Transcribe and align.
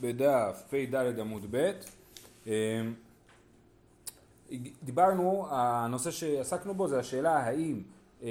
בדף 0.00 0.62
פ"ד 0.70 1.18
עמוד 1.20 1.46
ב'. 1.50 1.70
אמ, 2.46 2.52
דיברנו, 4.82 5.46
הנושא 5.50 6.10
שעסקנו 6.10 6.74
בו 6.74 6.88
זה 6.88 6.98
השאלה 6.98 7.36
האם 7.36 7.82
אה, 8.22 8.28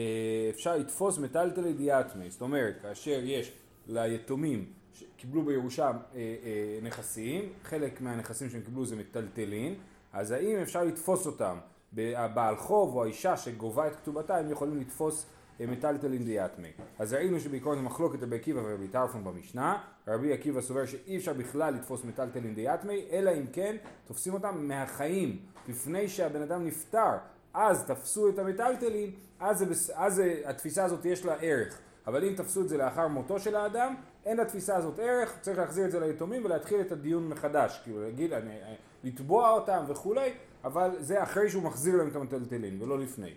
אפשר 0.49 0.78
לתפוס 0.78 1.18
מטלטלי 1.18 1.73
דיאטמי, 1.73 2.29
זאת 2.29 2.41
אומרת 2.41 2.76
כאשר 2.81 3.20
יש 3.23 3.52
ליתומים 3.88 4.65
שקיבלו 4.94 5.41
בירושה 5.41 5.86
אה, 5.86 5.91
אה, 6.15 6.79
נכסים, 6.81 7.49
חלק 7.64 8.02
מהנכסים 8.02 8.50
שהם 8.50 8.62
קיבלו 8.62 8.86
זה 8.86 8.96
מטלטלין, 8.96 9.76
אז 10.14 10.32
האם 10.32 10.58
אפשר 10.58 10.84
לתפוס 10.84 11.26
אותם, 11.26 11.58
הבעל 11.98 12.56
חוב 12.56 12.96
או 12.96 13.04
האישה 13.04 13.38
שגובה 13.38 13.88
את 13.88 13.96
כתובתה 13.96 14.38
הם 14.38 14.52
יכולים 14.52 14.82
לתפוס 14.82 15.26
מטלטלין 15.60 16.23
דיאטמי. 16.23 16.72
אז 16.99 17.13
ראינו 17.13 17.40
שבעיקרון 17.40 17.77
זה 17.77 17.84
מחלוקת 17.84 18.23
רבי 18.23 18.35
עקיבא 18.35 18.59
ורבי 18.63 18.88
טרפון 18.88 19.23
במשנה, 19.23 19.77
רבי 20.08 20.34
עקיבא 20.34 20.62
סובר 20.62 20.85
שאי 20.85 21.17
אפשר 21.17 21.34
בכלל 21.34 21.73
לתפוס 21.73 22.03
מטלטלין 22.03 22.55
דיאטמי, 22.55 23.05
אלא 23.12 23.31
אם 23.31 23.45
כן 23.53 23.76
תופסים 24.07 24.34
אותם 24.34 24.67
מהחיים, 24.67 25.39
לפני 25.67 26.07
שהבן 26.07 26.41
אדם 26.41 26.66
נפטר, 26.66 27.12
אז 27.53 27.85
תפסו 27.85 28.29
את 28.29 28.39
המטלטלין, 28.39 29.12
אז, 29.39 29.91
אז 29.93 30.21
התפיסה 30.45 30.84
הזאת 30.84 31.05
יש 31.05 31.26
לה 31.26 31.34
ערך. 31.34 31.79
אבל 32.07 32.26
אם 32.26 32.34
תפסו 32.35 32.62
את 32.62 32.70
זה 32.70 32.77
לאחר 32.77 33.07
מותו 33.07 33.40
של 33.40 33.55
האדם, 33.55 33.95
אין 34.26 34.38
לתפיסה 34.38 34.76
הזאת 34.76 34.99
ערך, 34.99 35.38
צריך 35.41 35.57
להחזיר 35.57 35.85
את 35.85 35.91
זה 35.91 35.99
ליתומים 35.99 36.45
ולהתחיל 36.45 36.81
את 36.81 36.91
הדיון 36.91 37.29
מחדש, 37.29 37.79
כאילו 37.84 38.01
להגיד, 38.01 38.34
אני, 38.34 38.55
לתבוע 39.04 39.49
אותם 39.49 39.84
וכולי, 39.88 40.34
אבל 40.63 40.90
זה 40.99 41.23
אחרי 41.23 41.49
שהוא 41.49 41.63
מחזיר 41.63 41.95
להם 41.95 42.07
את 42.07 42.15
המטלטלין 42.15 42.81
ולא 42.81 42.99
לפני. 42.99 43.34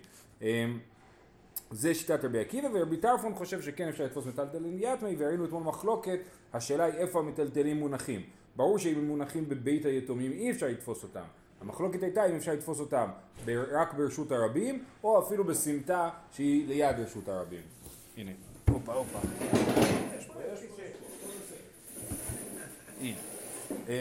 זה 1.71 1.95
שיטת 1.95 2.25
רבי 2.25 2.39
עקיבא 2.39 2.67
ורבי 2.73 2.97
טרפון 2.97 3.35
חושב 3.35 3.61
שכן 3.61 3.87
אפשר 3.87 4.05
לתפוס 4.05 4.25
מטלטלין 4.25 4.77
יתמי 4.79 5.15
וראינו 5.17 5.45
אתמול 5.45 5.63
מחלוקת 5.63 6.19
השאלה 6.53 6.83
היא 6.83 6.93
איפה 6.93 7.19
המטלטלים 7.19 7.77
מונחים. 7.77 8.21
ברור 8.55 8.77
שאם 8.77 8.97
הם 8.97 9.07
מונחים 9.07 9.49
בבית 9.49 9.85
היתומים 9.85 10.31
אי 10.31 10.51
אפשר 10.51 10.67
לתפוס 10.67 11.03
אותם. 11.03 11.23
המחלוקת 11.61 12.03
הייתה 12.03 12.25
אם 12.25 12.35
אפשר 12.35 12.53
לתפוס 12.53 12.79
אותם 12.79 13.09
רק 13.47 13.93
ברשות 13.93 14.31
הרבים 14.31 14.83
או 15.03 15.19
אפילו 15.19 15.43
בסמטה 15.43 16.09
שהיא 16.31 16.67
ליד 16.67 16.99
רשות 16.99 17.29
הרבים. 17.29 17.61
הנה. 18.17 18.31
הופה 18.69 18.93
הופה. 18.93 19.19
אמ, 23.87 23.91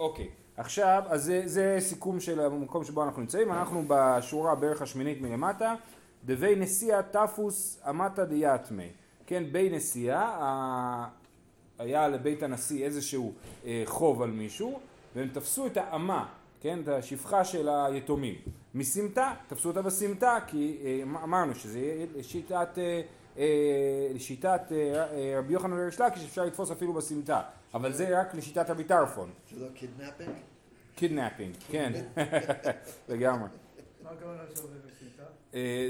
אוקיי. 0.00 0.28
עכשיו 0.56 1.02
אז 1.06 1.24
זה, 1.24 1.42
זה 1.44 1.76
סיכום 1.80 2.20
של 2.20 2.40
המקום 2.40 2.84
שבו 2.84 3.04
אנחנו 3.04 3.20
נמצאים. 3.20 3.52
אנחנו 3.52 3.84
בשורה 3.88 4.54
בערך 4.54 4.82
השמינית 4.82 5.20
מלמטה 5.20 5.74
דבי 6.24 6.54
נשיאה 6.56 7.02
תפוס 7.02 7.80
אמתא 7.90 8.24
דיתמי, 8.24 8.88
כן, 9.26 9.44
בי 9.52 9.70
נשיאה, 9.70 11.06
היה 11.78 12.08
לבית 12.08 12.42
הנשיא 12.42 12.84
איזשהו 12.84 13.32
אה, 13.66 13.82
חוב 13.86 14.22
על 14.22 14.30
מישהו, 14.30 14.80
והם 15.16 15.28
תפסו 15.28 15.66
את 15.66 15.76
האמה, 15.76 16.28
כן, 16.60 16.80
את 16.82 16.88
השפחה 16.88 17.44
של 17.44 17.68
היתומים. 17.68 18.34
מסימטא, 18.74 19.34
תפסו 19.48 19.68
אותה 19.68 19.82
בסמטה, 19.82 20.38
כי 20.46 20.78
אה, 20.84 21.02
אמרנו 21.02 21.54
שזה 21.54 22.04
שיטת, 22.22 22.78
אה, 23.38 23.44
שיטת 24.18 24.72
רבי 25.38 25.52
יוחנן 25.52 25.72
וריש 25.72 26.00
לקיש, 26.00 26.24
אפשר 26.24 26.44
לתפוס 26.44 26.70
אפילו 26.70 26.92
בסמטה, 26.92 27.42
אבל 27.74 27.92
זה 27.92 28.20
רק 28.20 28.34
לשיטת 28.34 28.70
רבי 28.70 28.84
טרפון. 28.84 29.30
זה 29.54 29.64
לא 29.64 29.70
kidnapping? 29.74 30.34
kidnapping, 30.96 31.54
כן, 31.70 31.92
לגמרי. 33.08 33.48
הכוונה 34.12 34.42
שעובד 34.54 34.76
בסמטה? 34.86 35.22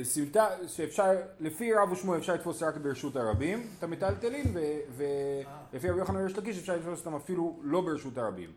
סמטה 0.05 0.69
שאפשר, 0.69 1.11
לפי 1.41 1.75
רב 1.75 1.93
ושמואל 1.93 2.19
אפשר 2.19 2.35
לתפוס 2.35 2.63
רק 2.63 2.77
ברשות 2.77 3.17
הרבים 3.17 3.67
את 3.79 3.85
המיטלטלין 3.85 4.57
ולפי 4.97 5.91
רבי 5.91 5.99
יוחנן 5.99 6.17
וריש 6.17 6.39
לקיש 6.39 6.59
אפשר 6.59 6.77
לתפוס 6.77 6.99
אותם 6.99 7.15
אפילו 7.15 7.61
לא 7.63 7.81
ברשות 7.81 8.19
הרבים. 8.19 8.51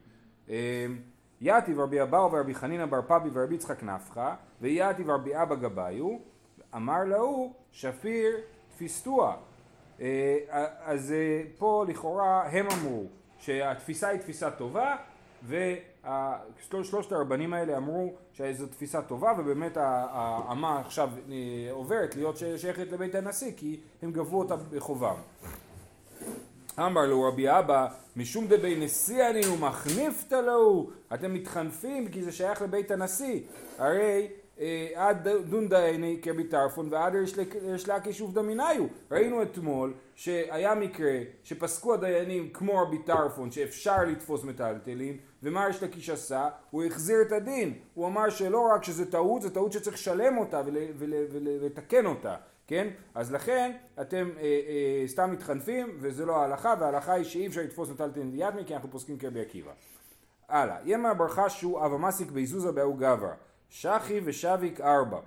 יתיב 1.41 1.79
רבי 1.79 2.01
אבאו 2.01 2.31
ורבי 2.31 2.55
חנינא 2.55 2.85
בר 2.85 3.01
פבי 3.07 3.29
ורבי 3.33 3.55
יצחק 3.55 3.83
נפחא 3.83 4.33
ויתיב 4.61 5.09
רבי 5.09 5.41
אבא 5.41 5.55
גבאיו 5.55 6.17
אמר 6.75 7.03
להוא 7.03 7.53
שפיר 7.71 8.37
תפיסתוה 8.69 9.35
אז 10.83 11.13
פה 11.57 11.85
לכאורה 11.87 12.43
הם 12.47 12.67
אמרו 12.71 13.05
שהתפיסה 13.39 14.07
היא 14.07 14.19
תפיסה 14.19 14.51
טובה 14.51 14.95
ושלושת 16.79 17.11
הרבנים 17.11 17.53
האלה 17.53 17.77
אמרו 17.77 18.13
שזו 18.33 18.67
תפיסה 18.67 19.01
טובה 19.01 19.33
ובאמת 19.37 19.77
האמה 19.77 20.79
עכשיו 20.79 21.09
אה, 21.31 21.71
עוברת 21.71 22.15
להיות 22.15 22.37
שייכת 22.37 22.91
לבית 22.91 23.15
הנשיא 23.15 23.51
כי 23.57 23.79
הם 24.01 24.11
גבו 24.11 24.39
אותה 24.39 24.55
בחובם. 24.55 25.15
אמר 26.79 27.05
לו 27.05 27.23
רבי 27.23 27.49
אבא 27.49 27.87
משום 28.15 28.47
דבי 28.47 28.75
נשיא 28.75 29.29
אני 29.29 29.47
ומחניפתא 29.47 30.35
לו 30.35 30.89
אתם 31.13 31.33
מתחנפים 31.33 32.07
כי 32.07 32.23
זה 32.23 32.31
שייך 32.31 32.61
לבית 32.61 32.91
הנשיא 32.91 33.39
הרי 33.77 34.27
אה, 34.59 34.91
עד 34.95 35.27
דון 35.49 35.69
דייני 35.69 36.19
כרבי 36.21 36.43
טרפון 36.43 36.87
ועד 36.91 37.15
ריש 37.15 37.87
לקיש 37.87 38.21
עובדא 38.21 38.41
מניו 38.41 38.85
ראינו 39.11 39.43
אתמול 39.43 39.93
שהיה 40.15 40.75
מקרה 40.75 41.19
שפסקו 41.43 41.93
הדיינים 41.93 42.49
כמו 42.49 42.81
רבי 42.81 42.97
טרפון 42.97 43.51
שאפשר 43.51 44.03
לתפוס 44.03 44.43
מטלטלים 44.43 45.17
ומה 45.43 45.65
ריש 45.65 45.83
לקיש 45.83 46.09
עשה? 46.09 46.49
הוא 46.71 46.83
החזיר 46.83 47.21
את 47.21 47.31
הדין 47.31 47.79
הוא 47.93 48.07
אמר 48.07 48.29
שלא 48.29 48.67
רק 48.75 48.83
שזה 48.83 49.11
טעות 49.11 49.41
זה 49.41 49.53
טעות 49.53 49.71
שצריך 49.71 49.95
לשלם 49.95 50.37
אותה 50.37 50.61
ולתקן 50.97 52.05
אותה 52.05 52.35
כן? 52.67 52.87
אז 53.15 53.31
לכן 53.31 53.71
אתם 54.01 54.29
אה, 54.37 54.43
אה, 54.43 55.07
סתם 55.07 55.31
מתחנפים 55.31 55.97
וזה 55.99 56.25
לא 56.25 56.35
ההלכה 56.37 56.73
וההלכה 56.79 57.13
היא 57.13 57.23
שאי 57.23 57.47
אפשר 57.47 57.61
לתפוס 57.61 57.89
מטלטלין 57.89 58.31
דיאטמי 58.31 58.65
כי 58.65 58.75
אנחנו 58.75 58.91
פוסקים 58.91 59.17
כרבי 59.17 59.41
עקיבא 59.41 59.71
הלאה 60.49 60.77
ימא 60.85 61.13
ברכה 61.13 61.49
שהוא 61.49 61.85
אבא 61.85 61.97
מסיק 61.97 62.31
באיזוזה 62.31 62.71
באו 62.71 62.93
גברא 62.93 63.33
שחי 63.69 64.19
ושביק 64.25 64.81
ארבע. 64.81 65.19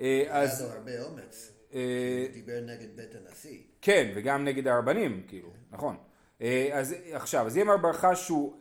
אה, 0.00 0.24
אז... 0.28 0.60
היה 0.60 0.68
לו 0.68 0.74
הרבה 0.74 1.02
אומץ. 1.02 1.52
אה, 1.74 2.26
דיבר 2.32 2.60
נגד 2.66 2.96
בית 2.96 3.14
הנשיא. 3.14 3.58
כן, 3.82 4.12
וגם 4.14 4.44
נגד 4.44 4.68
הרבנים, 4.68 5.22
כאילו, 5.28 5.48
נכון. 5.70 5.96
אה, 6.42 6.68
אז 6.72 6.94
עכשיו, 7.12 7.46
אז 7.46 7.56
ימר 7.56 7.76
בר 7.76 7.92
חשו, 7.92 8.54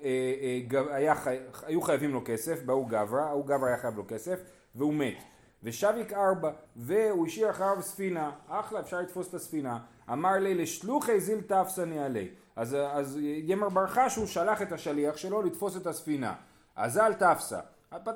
היו 1.66 1.82
חייבים 1.82 2.14
לו 2.14 2.22
כסף, 2.26 2.64
באו 2.64 2.86
גברא, 2.86 3.22
ההוא 3.22 3.46
גברא 3.46 3.68
היה 3.68 3.78
חייב 3.78 3.98
לו 3.98 4.04
כסף, 4.08 4.40
והוא 4.76 4.94
מת. 4.94 5.24
ושביק 5.64 6.14
ארבע, 6.14 6.52
והוא 6.76 7.28
השאיר 7.28 7.50
אחריו 7.50 7.82
ספינה, 7.82 8.32
אחלה, 8.48 8.80
אפשר 8.80 9.02
לתפוס 9.02 9.30
את 9.30 9.34
הספינה. 9.34 9.80
אמר 10.12 10.34
לי, 10.34 10.56
לשלוחי 10.56 11.20
זיל 11.20 11.42
תפסני 11.42 12.00
עלי. 12.00 12.30
אז, 12.56 12.78
אז 12.92 13.20
ימר 13.22 13.70
בר 13.70 13.88
חשו 13.88 14.28
שלח 14.28 14.62
את 14.62 14.72
השליח 14.72 15.18
שלו 15.18 15.42
לתפוס 15.42 15.78
את 15.78 15.88
הספינה. 15.88 16.34
אזל 16.76 17.14
תפסה. 17.14 17.60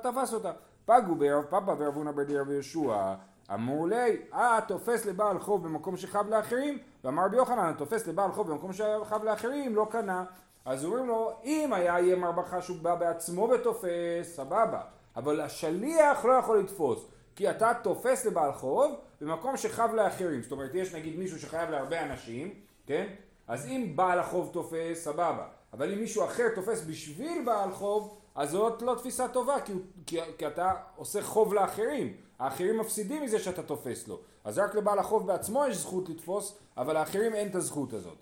תפס 0.02 0.34
אותה. 0.34 0.52
פגו 0.84 1.14
בערב 1.14 1.44
פאפה 1.44 1.74
וערבונה 1.78 2.12
ברדי 2.12 2.38
רבי 2.38 2.52
יהושע. 2.52 3.14
אמרו 3.54 3.86
לי, 3.86 4.16
אה, 4.34 4.58
תופס 4.68 5.06
לבעל 5.06 5.38
חוב 5.38 5.64
במקום 5.64 5.96
שחב 5.96 6.28
לאחרים, 6.28 6.78
ואמר 7.04 7.24
רבי 7.24 7.36
יוחנן, 7.36 7.72
תופס 7.78 8.06
לבעל 8.06 8.32
חוב 8.32 8.50
במקום 8.50 8.72
שחב 8.72 9.24
לאחרים, 9.24 9.76
לא 9.76 9.86
קנה. 9.90 10.24
אז 10.64 10.84
אומרים 10.84 11.06
לו, 11.06 11.32
אם 11.44 11.72
היה 11.72 12.00
יהיה 12.00 12.16
מרבחה 12.16 12.62
שהוא 12.62 12.76
בא 12.82 12.94
בעצמו 12.94 13.48
ותופס, 13.50 14.36
סבבה. 14.36 14.80
אבל 15.16 15.40
השליח 15.40 16.24
לא 16.24 16.32
יכול 16.32 16.58
לתפוס, 16.58 17.06
כי 17.36 17.50
אתה 17.50 17.72
תופס 17.82 18.26
לבעל 18.26 18.52
חוב 18.52 18.94
במקום 19.20 19.56
שחב 19.56 19.94
לאחרים. 19.94 20.42
זאת 20.42 20.52
אומרת, 20.52 20.74
יש 20.74 20.94
נגיד 20.94 21.18
מישהו 21.18 21.38
שחייב 21.38 21.70
להרבה 21.70 22.02
אנשים, 22.02 22.54
כן? 22.86 23.06
אז 23.48 23.66
אם 23.66 23.92
בעל 23.96 24.18
החוב 24.18 24.50
תופס, 24.52 25.04
סבבה. 25.04 25.46
אבל 25.72 25.92
אם 25.92 25.98
מישהו 25.98 26.24
אחר 26.24 26.48
תופס 26.54 26.84
בשביל 26.84 27.42
בעל 27.44 27.70
חוב, 27.70 28.19
אז 28.34 28.50
זאת 28.50 28.82
לא 28.82 28.94
תפיסה 28.94 29.28
טובה, 29.28 29.60
כי, 29.60 29.72
כי, 30.06 30.20
כי 30.38 30.46
אתה 30.46 30.72
עושה 30.96 31.22
חוב 31.22 31.54
לאחרים. 31.54 32.16
האחרים 32.38 32.78
מפסידים 32.78 33.22
מזה 33.22 33.38
שאתה 33.38 33.62
תופס 33.62 34.08
לו. 34.08 34.20
אז 34.44 34.58
רק 34.58 34.74
לבעל 34.74 34.98
החוב 34.98 35.26
בעצמו 35.26 35.66
יש 35.66 35.76
זכות 35.76 36.08
לתפוס, 36.08 36.58
אבל 36.76 36.94
לאחרים 36.94 37.34
אין 37.34 37.48
את 37.48 37.54
הזכות 37.54 37.92
הזאת. 37.92 38.18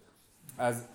אז, 0.59 0.87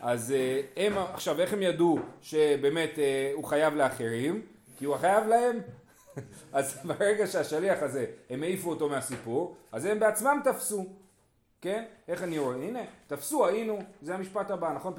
אז 0.00 0.32
אה, 0.32 0.60
הם, 0.76 0.98
עכשיו 0.98 1.40
איך 1.40 1.52
הם 1.52 1.62
ידעו 1.62 1.98
שבאמת 2.22 2.98
אה, 2.98 3.30
הוא 3.34 3.44
חייב 3.44 3.74
לאחרים? 3.74 4.42
כי 4.78 4.84
הוא 4.84 4.96
חייב 4.96 5.26
להם. 5.26 5.60
אז 6.52 6.78
ברגע 6.84 7.26
שהשליח 7.26 7.82
הזה, 7.82 8.06
הם 8.30 8.42
העיפו 8.42 8.70
אותו 8.70 8.88
מהסיפור, 8.88 9.56
אז 9.72 9.84
הם 9.84 10.00
בעצמם 10.00 10.40
תפסו. 10.44 10.86
כן? 11.60 11.84
איך 12.08 12.22
אני 12.22 12.38
רואה? 12.38 12.56
הנה, 12.56 12.80
תפסו, 13.06 13.46
היינו, 13.46 13.78
זה 14.02 14.14
המשפט 14.14 14.50
הבא, 14.50 14.72
נכון? 14.72 14.94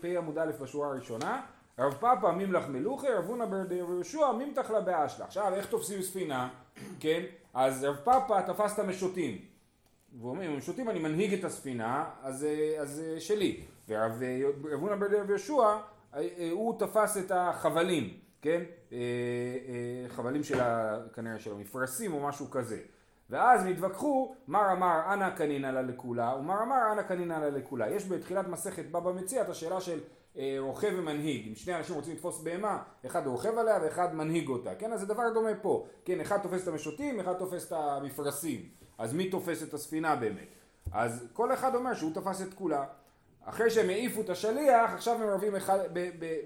פ"א 0.00 0.18
עמוד 0.18 0.38
א' 0.38 0.50
בשורה 0.60 0.88
הראשונה. 0.88 1.40
רב 1.78 1.94
פאפא 2.00 2.26
מימלך 2.26 2.68
מלוכי, 2.68 3.08
רב 3.08 3.24
הונא 3.24 3.44
ביהושע 3.68 4.32
מימתח 4.32 4.70
לה 4.70 4.80
באשלה. 4.80 5.24
עכשיו, 5.24 5.54
איך 5.54 5.66
תופסים 5.66 6.02
ספינה? 6.02 6.48
כן? 7.00 7.22
אז 7.54 7.84
רב 7.84 7.96
פאפא 8.04 8.40
תפס 8.46 8.74
את 8.74 8.78
המשוטים. 8.78 9.38
והוא 10.18 10.30
אומר, 10.30 10.46
אם 10.46 10.56
משוטים 10.56 10.90
אני 10.90 10.98
מנהיג 10.98 11.34
את 11.34 11.44
הספינה, 11.44 12.04
אז, 12.22 12.46
אז 12.80 13.02
שלי. 13.18 13.60
ורב 13.88 14.22
הונא 14.72 14.94
ביהושע, 15.26 15.76
הוא 16.50 16.78
תפס 16.78 17.16
את 17.16 17.30
החבלים, 17.34 18.16
כן? 18.42 18.62
חבלים 20.08 20.44
של, 20.44 20.58
כנראה 21.14 21.38
של 21.38 21.52
המפרשים 21.52 22.12
או 22.12 22.20
משהו 22.20 22.50
כזה. 22.50 22.78
ואז 23.30 23.64
נתווכחו, 23.64 24.34
מר 24.48 24.72
אמר 24.72 25.00
אנא 25.12 25.30
קנינא 25.30 25.66
לה 25.66 25.82
לכולה, 25.82 26.36
ומר 26.36 26.62
אמר 26.62 26.92
אנא 26.92 27.02
קנינא 27.02 27.32
לה 27.32 27.50
לכולה. 27.50 27.90
יש 27.90 28.08
בתחילת 28.08 28.48
מסכת 28.48 28.84
בבא 28.90 29.12
מציע 29.12 29.42
את 29.42 29.48
השאלה 29.48 29.80
של 29.80 29.98
אה, 29.98 30.04
רוכב 30.58 30.92
ומנהיג. 30.96 31.48
אם 31.48 31.54
שני 31.54 31.74
אנשים 31.76 31.94
רוצים 31.94 32.14
לתפוס 32.14 32.40
בהמה, 32.40 32.82
אחד 33.06 33.26
רוכב 33.26 33.58
עליה 33.58 33.78
ואחד 33.82 34.14
מנהיג 34.14 34.48
אותה. 34.48 34.74
כן, 34.74 34.92
אז 34.92 35.00
זה 35.00 35.06
דבר 35.06 35.30
דומה 35.34 35.54
פה. 35.62 35.86
כן, 36.04 36.20
אחד 36.20 36.38
תופס 36.38 36.62
את 36.62 36.68
המשוטים, 36.68 37.20
אחד 37.20 37.32
תופס 37.32 37.66
את 37.66 37.72
המפרשים. 37.72 38.68
אז 38.98 39.14
מי 39.14 39.30
תופס 39.30 39.62
את 39.62 39.74
הספינה 39.74 40.16
באמת? 40.16 40.48
אז 40.92 41.28
כל 41.32 41.52
אחד 41.52 41.74
אומר 41.74 41.94
שהוא 41.94 42.14
תפס 42.14 42.42
את 42.42 42.54
כולה. 42.54 42.84
אחרי 43.44 43.70
שהם 43.70 43.88
העיפו 43.88 44.20
את 44.20 44.30
השליח, 44.30 44.90
עכשיו 44.94 45.22
הם 45.22 45.28
רבים 45.28 45.52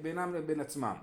בינם 0.03 0.35
לבין 0.35 0.61
עצמם. 0.61 0.97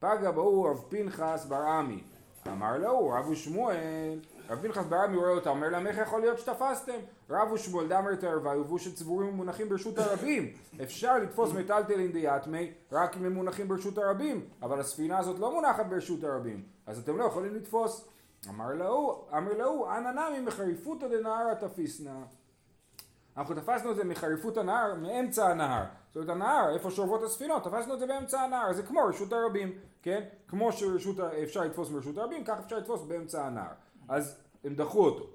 פגע 0.00 0.30
בהו 0.30 0.62
רב 0.62 0.84
פנחס 0.88 1.46
בר 1.48 1.62
עמי. 1.62 2.02
אמר 2.48 2.78
לו, 2.78 3.08
רבו 3.08 3.36
שמואל, 3.36 4.20
רב 4.50 4.62
פנחס 4.62 4.84
בר 4.84 4.96
עמי 4.96 5.16
רואה 5.16 5.30
אותה, 5.30 5.50
אומר 5.50 5.68
להם 5.68 5.86
איך 5.86 5.98
יכול 5.98 6.20
להיות 6.20 6.38
שתפסתם? 6.38 6.98
רבו 7.30 7.58
שמואל 7.58 7.88
דמר 7.88 8.14
תערבה, 8.14 8.54
יובאו 8.54 8.78
שצבורים 8.78 9.28
ומונחים 9.28 9.68
ברשות 9.68 9.98
הרבים. 9.98 10.52
אפשר 10.82 11.18
לתפוס 11.18 11.52
מטלטלין 11.52 12.12
דיאטמי 12.12 12.72
רק 12.92 13.16
אם 13.16 13.24
הם 13.24 13.32
מונחים 13.32 13.68
ברשות 13.68 13.98
הרבים, 13.98 14.48
אבל 14.62 14.80
הספינה 14.80 15.18
הזאת 15.18 15.38
לא 15.38 15.52
מונחת 15.52 15.86
ברשות 15.86 16.24
הרבים, 16.24 16.62
אז 16.86 16.98
אתם 16.98 17.18
לא 17.18 17.24
יכולים 17.24 17.54
לתפוס. 17.54 18.08
אמר 18.48 18.74
לו, 18.74 19.24
אמר 19.36 19.52
לו, 19.58 19.88
אנא 19.90 20.10
נמי 20.10 20.40
מחריפותא 20.40 21.08
דנהרא 21.08 21.54
תפיסנא. 21.54 22.10
אנחנו 23.36 23.54
תפסנו 23.54 23.90
את 23.90 23.96
זה 23.96 24.04
מחריפות 24.04 24.56
הנהר, 24.56 24.94
מאמצע 24.94 25.48
הנהר. 25.48 25.84
זאת 26.08 26.16
אומרת 26.16 26.28
הנהר, 26.28 26.74
איפה 26.74 26.90
שעוברות 26.90 27.22
הספינות, 27.22 27.64
תפסנו 27.64 27.94
את 27.94 27.98
זה 27.98 28.06
באמצע 28.06 28.40
הנהר, 28.40 28.72
זה 28.72 28.82
כמו 28.82 29.00
רשות 29.00 29.32
הרבים, 29.32 29.72
כן? 30.02 30.24
כמו 30.48 30.72
שאפשר 30.72 31.60
לתפוס 31.60 31.88
ברשות 31.88 32.18
הרבים, 32.18 32.44
כך 32.44 32.58
אפשר 32.64 32.78
לתפוס 32.78 33.02
באמצע 33.02 33.46
הנהר. 33.46 33.72
אז 34.08 34.40
הם 34.64 34.74
דחו 34.74 35.04
אותו. 35.04 35.26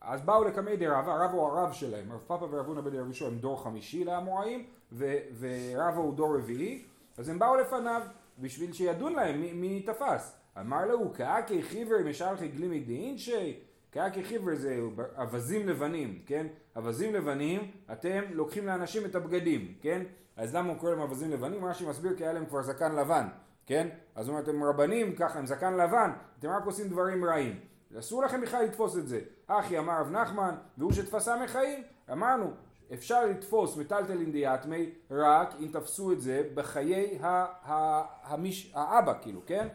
אז 0.00 0.22
באו 0.22 0.44
לקמי 0.44 0.76
די 0.76 0.86
רבא, 0.86 1.24
רבא 1.24 1.32
הוא 1.32 1.46
הרב 1.46 1.72
שלהם, 1.72 2.12
רב 2.12 2.20
פאפה 2.26 2.46
ורב 2.50 2.66
הונא 2.66 2.80
בן 2.80 3.08
ראשון 3.08 3.32
הם 3.32 3.38
דור 3.38 3.62
חמישי 3.62 4.04
לאמוראים, 4.04 4.66
ורבא 4.98 5.96
הוא 5.96 6.14
דור 6.14 6.36
רביעי, 6.36 6.84
אז 7.18 7.28
הם 7.28 7.38
באו 7.38 7.56
לפניו 7.56 8.02
בשביל 8.38 8.72
שידון 8.72 9.12
להם 9.12 9.40
מי, 9.40 9.52
מי 9.52 9.82
תפס. 9.82 10.36
אמר 10.60 10.86
לו, 10.86 11.12
כאקי 11.14 11.62
חיבר 11.62 11.96
משלחי 12.04 12.48
גלימי 12.48 12.80
דאינשי, 12.80 13.60
כאקי 13.92 14.24
חיבר 14.24 14.54
זה 14.54 14.80
אווזים 15.18 15.68
לבנים, 15.68 16.22
כן? 16.26 16.46
אווזים 16.76 17.14
לבנים, 17.14 17.70
אתם 17.92 18.22
לוקחים 18.30 18.66
לאנשים 18.66 19.04
את 19.04 19.14
הבגדים, 19.14 19.74
כן? 19.80 20.02
אז 20.36 20.54
למה 20.54 20.68
הוא 20.68 20.78
קורא 20.78 20.90
להם 20.90 21.00
אווזים 21.00 21.30
לבנים? 21.30 21.64
רש"י 21.64 21.86
מסביר 21.88 22.16
כי 22.16 22.24
היה 22.24 22.32
להם 22.32 22.46
כבר 22.46 22.62
זקן 22.62 22.94
לבן, 22.94 23.26
כן? 23.66 23.88
אז 24.14 24.28
הוא 24.28 24.36
אומר, 24.36 24.44
אתם 24.44 24.64
רבנים 24.64 25.16
ככה 25.16 25.38
עם 25.38 25.46
זקן 25.46 25.74
לבן, 25.74 26.10
אתם 26.38 26.48
רק 26.48 26.64
עושים 26.64 26.88
דברים 26.88 27.24
רעים. 27.24 27.60
אסור 27.98 28.22
לכם 28.24 28.40
בכלל 28.40 28.64
לתפוס 28.64 28.96
את 28.96 29.08
זה. 29.08 29.20
אחי 29.46 29.78
אמר 29.78 30.00
רב 30.00 30.10
נחמן, 30.10 30.54
והוא 30.78 30.92
שתפסה 30.92 31.44
מחיים, 31.44 31.82
אמרנו, 32.12 32.50
אפשר 32.94 33.26
לתפוס 33.26 33.76
מטלטלין 33.76 34.32
דיאטמי 34.32 34.90
רק 35.10 35.54
אם 35.60 35.68
תפסו 35.72 36.12
את 36.12 36.20
זה 36.20 36.48
בחיי 36.54 37.18
ה- 37.22 37.26
ה- 37.72 38.04
המש- 38.34 38.70
האבא, 38.74 39.14
כאילו, 39.22 39.40
כן? 39.46 39.68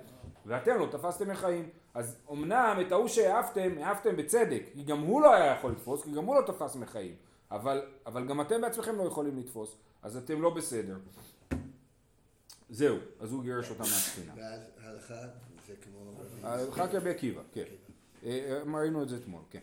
ואתם 0.45 0.75
לא 0.79 0.87
תפסתם 0.91 1.29
מחיים. 1.29 1.69
אז 1.93 2.17
אמנם 2.31 2.77
את 2.87 2.91
ההוא 2.91 3.07
שהעפתם, 3.07 3.71
העפתם 3.81 4.15
בצדק, 4.17 4.63
כי 4.73 4.83
גם 4.83 4.99
הוא 5.01 5.21
לא 5.21 5.33
היה 5.33 5.45
יכול 5.55 5.71
לתפוס, 5.71 6.03
כי 6.03 6.11
גם 6.11 6.25
הוא 6.25 6.35
לא 6.35 6.41
תפס 6.47 6.75
מחיים. 6.75 7.15
אבל, 7.51 7.81
אבל 8.05 8.27
גם 8.27 8.41
אתם 8.41 8.61
בעצמכם 8.61 8.95
לא 8.97 9.03
יכולים 9.03 9.37
לתפוס, 9.37 9.75
אז 10.01 10.17
אתם 10.17 10.41
לא 10.41 10.49
בסדר. 10.49 10.97
זהו, 12.69 12.97
אז 13.19 13.31
הוא 13.31 13.43
גירש 13.43 13.69
אותם 13.69 13.81
מהספינה. 13.81 14.33
ואז 14.37 14.61
הלכה 14.83 15.15
זה 15.67 15.73
כמו... 15.81 16.11
הלכה 16.43 16.87
כרבי 16.87 17.09
עקיבא, 17.09 17.41
כן. 17.51 17.63
אה, 18.25 18.61
אה, 18.65 18.79
ראינו 18.79 19.03
את 19.03 19.09
זה 19.09 19.17
אתמול, 19.17 19.41
כן. 19.49 19.59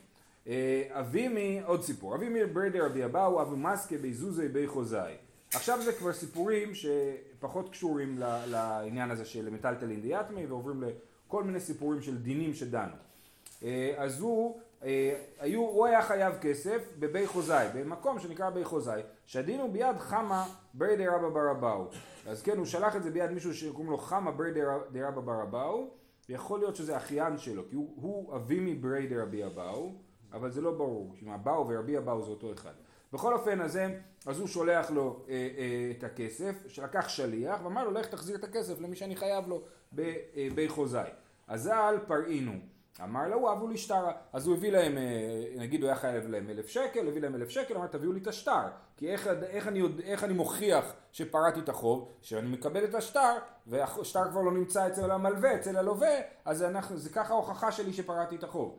אה, 0.46 0.82
אבימי, 0.92 1.60
עוד 1.64 1.82
סיפור, 1.82 2.14
אבימי 2.14 2.46
ברדר 2.46 2.86
אבי 2.86 3.04
אבאו, 3.04 3.42
אבי 3.42 3.56
מסקה 3.56 3.96
ביזוזי 3.98 4.48
בי 4.48 4.66
חוזאי. 4.66 5.14
עכשיו 5.54 5.82
זה 5.82 5.92
כבר 5.92 6.12
סיפורים 6.12 6.72
שפחות 6.74 7.70
קשורים 7.70 8.18
לעניין 8.46 9.10
הזה 9.10 9.24
של 9.24 9.50
מטלטלין 9.50 10.00
דיאטמי 10.00 10.46
ועוברים 10.46 10.82
לכל 10.82 11.44
מיני 11.44 11.60
סיפורים 11.60 12.02
של 12.02 12.16
דינים 12.16 12.54
שדנו. 12.54 12.92
אז 13.96 14.20
הוא, 14.20 14.60
היו, 15.40 15.60
הוא 15.60 15.86
היה 15.86 16.02
חייב 16.02 16.34
כסף 16.40 16.82
בבי 16.98 17.26
חוזאי, 17.26 17.66
במקום 17.74 18.18
שנקרא 18.18 18.50
בי 18.50 18.64
חוזאי, 18.64 19.00
שהדין 19.26 19.60
הוא 19.60 19.72
ביד 19.72 19.98
חמא 19.98 20.44
ברי 20.74 20.96
דרבא 20.96 21.28
בר 21.28 21.50
אבאו. 21.50 21.86
אז 22.26 22.42
כן, 22.42 22.56
הוא 22.56 22.66
שלח 22.66 22.96
את 22.96 23.02
זה 23.02 23.10
ביד 23.10 23.30
מישהו 23.30 23.54
שקוראים 23.54 23.90
לו 23.90 23.98
חמא 23.98 24.30
ברי 24.30 24.50
דרבא 24.92 25.20
בר 25.20 25.42
אבאו. 25.42 25.97
ויכול 26.28 26.58
להיות 26.60 26.76
שזה 26.76 26.96
אחיין 26.96 27.38
שלו, 27.38 27.68
כי 27.68 27.76
הוא, 27.76 27.92
הוא 27.96 28.36
אבי 28.36 28.60
מברי 28.60 29.06
דרבי 29.06 29.44
אבאו, 29.46 29.92
אבל 30.32 30.50
זה 30.50 30.60
לא 30.60 30.70
ברור, 30.70 31.14
אם 31.22 31.30
אבאו 31.30 31.68
ורבי 31.68 31.98
אבאו 31.98 32.22
זה 32.22 32.30
אותו 32.30 32.52
אחד. 32.52 32.72
בכל 33.12 33.34
אופן, 33.34 33.60
אז, 33.60 33.78
אז 34.26 34.40
הוא 34.40 34.48
שולח 34.48 34.90
לו 34.90 35.24
אה, 35.28 35.34
אה, 35.34 35.92
את 35.98 36.04
הכסף, 36.04 36.54
שלקח 36.68 37.08
שליח, 37.08 37.60
ואמר 37.64 37.84
לו, 37.84 37.90
לך 37.90 38.06
תחזיר 38.06 38.36
את 38.36 38.44
הכסף 38.44 38.80
למי 38.80 38.96
שאני 38.96 39.16
חייב 39.16 39.48
לו 39.48 39.62
בבי 39.92 40.68
חוזאי. 40.68 41.10
אזל 41.46 41.98
פרעינו. 42.06 42.52
אמר 43.04 43.28
לו, 43.28 43.52
אבו 43.52 43.68
לי 43.68 43.76
שטרה. 43.76 44.12
אז 44.32 44.46
הוא 44.46 44.56
הביא 44.56 44.72
להם, 44.72 44.98
אה, 44.98 45.02
נגיד 45.56 45.82
הוא 45.82 45.88
היה 45.88 45.96
חייב 45.96 46.28
להם 46.28 46.50
אלף 46.50 46.68
שקל, 46.68 47.08
הביא 47.08 47.22
להם 47.22 47.34
אלף 47.34 47.48
שקל, 47.48 47.76
אמר 47.76 47.86
תביאו 47.86 48.12
לי 48.12 48.20
את 48.20 48.26
השטר. 48.26 48.62
כי 48.96 49.12
איך, 49.12 49.26
איך, 49.26 49.68
אני, 49.68 49.82
איך 50.04 50.24
אני 50.24 50.32
מוכיח 50.32 50.92
שפרעתי 51.12 51.60
את 51.60 51.68
החוב? 51.68 52.08
שאני 52.22 52.48
מקבל 52.48 52.84
את 52.84 52.94
השטר, 52.94 53.36
והשטר 53.66 54.30
כבר 54.30 54.40
לא 54.40 54.52
נמצא 54.52 54.86
אצל 54.86 55.10
המלווה, 55.10 55.54
אצל 55.54 55.76
הלווה, 55.76 56.14
אז 56.44 56.62
אנחנו, 56.62 56.96
זה 56.96 57.10
ככה 57.10 57.34
ההוכחה 57.34 57.72
שלי 57.72 57.92
שפרעתי 57.92 58.36
את 58.36 58.44
החוב. 58.44 58.76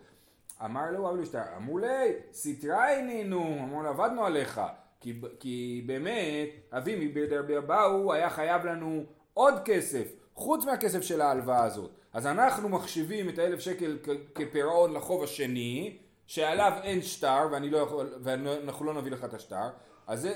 אמר 0.65 0.91
לו, 0.91 1.09
אבו 1.09 1.15
לי 1.15 1.25
שטר, 1.25 1.43
אמרו 1.57 1.79
לי, 1.79 2.13
סיטרייני 2.33 3.23
נו, 3.23 3.57
אמרו 3.63 3.83
לו, 3.83 3.89
עבדנו 3.89 4.25
עליך. 4.25 4.61
כי, 4.99 5.21
כי 5.39 5.83
באמת, 5.85 6.49
אבי 6.71 7.07
מבידר 7.07 7.61
באו 7.61 8.13
היה 8.13 8.29
חייב 8.29 8.65
לנו 8.65 9.03
עוד 9.33 9.53
כסף, 9.65 10.07
חוץ 10.33 10.65
מהכסף 10.65 11.01
של 11.01 11.21
ההלוואה 11.21 11.63
הזאת. 11.63 11.98
אז 12.13 12.27
אנחנו 12.27 12.69
מחשיבים 12.69 13.29
את 13.29 13.39
האלף 13.39 13.59
שקל 13.59 13.97
כפירעון 14.35 14.93
לחוב 14.93 15.23
השני, 15.23 15.97
שעליו 16.27 16.73
אין 16.83 17.01
שטר 17.01 17.47
ואני 17.51 17.69
לא 17.69 17.77
יכול, 17.77 18.13
ואנחנו 18.23 18.85
לא 18.85 18.93
נביא 18.93 19.11
לך 19.11 19.23
את 19.23 19.33
השטר, 19.33 19.69
אז 20.07 20.21
זה, 20.21 20.33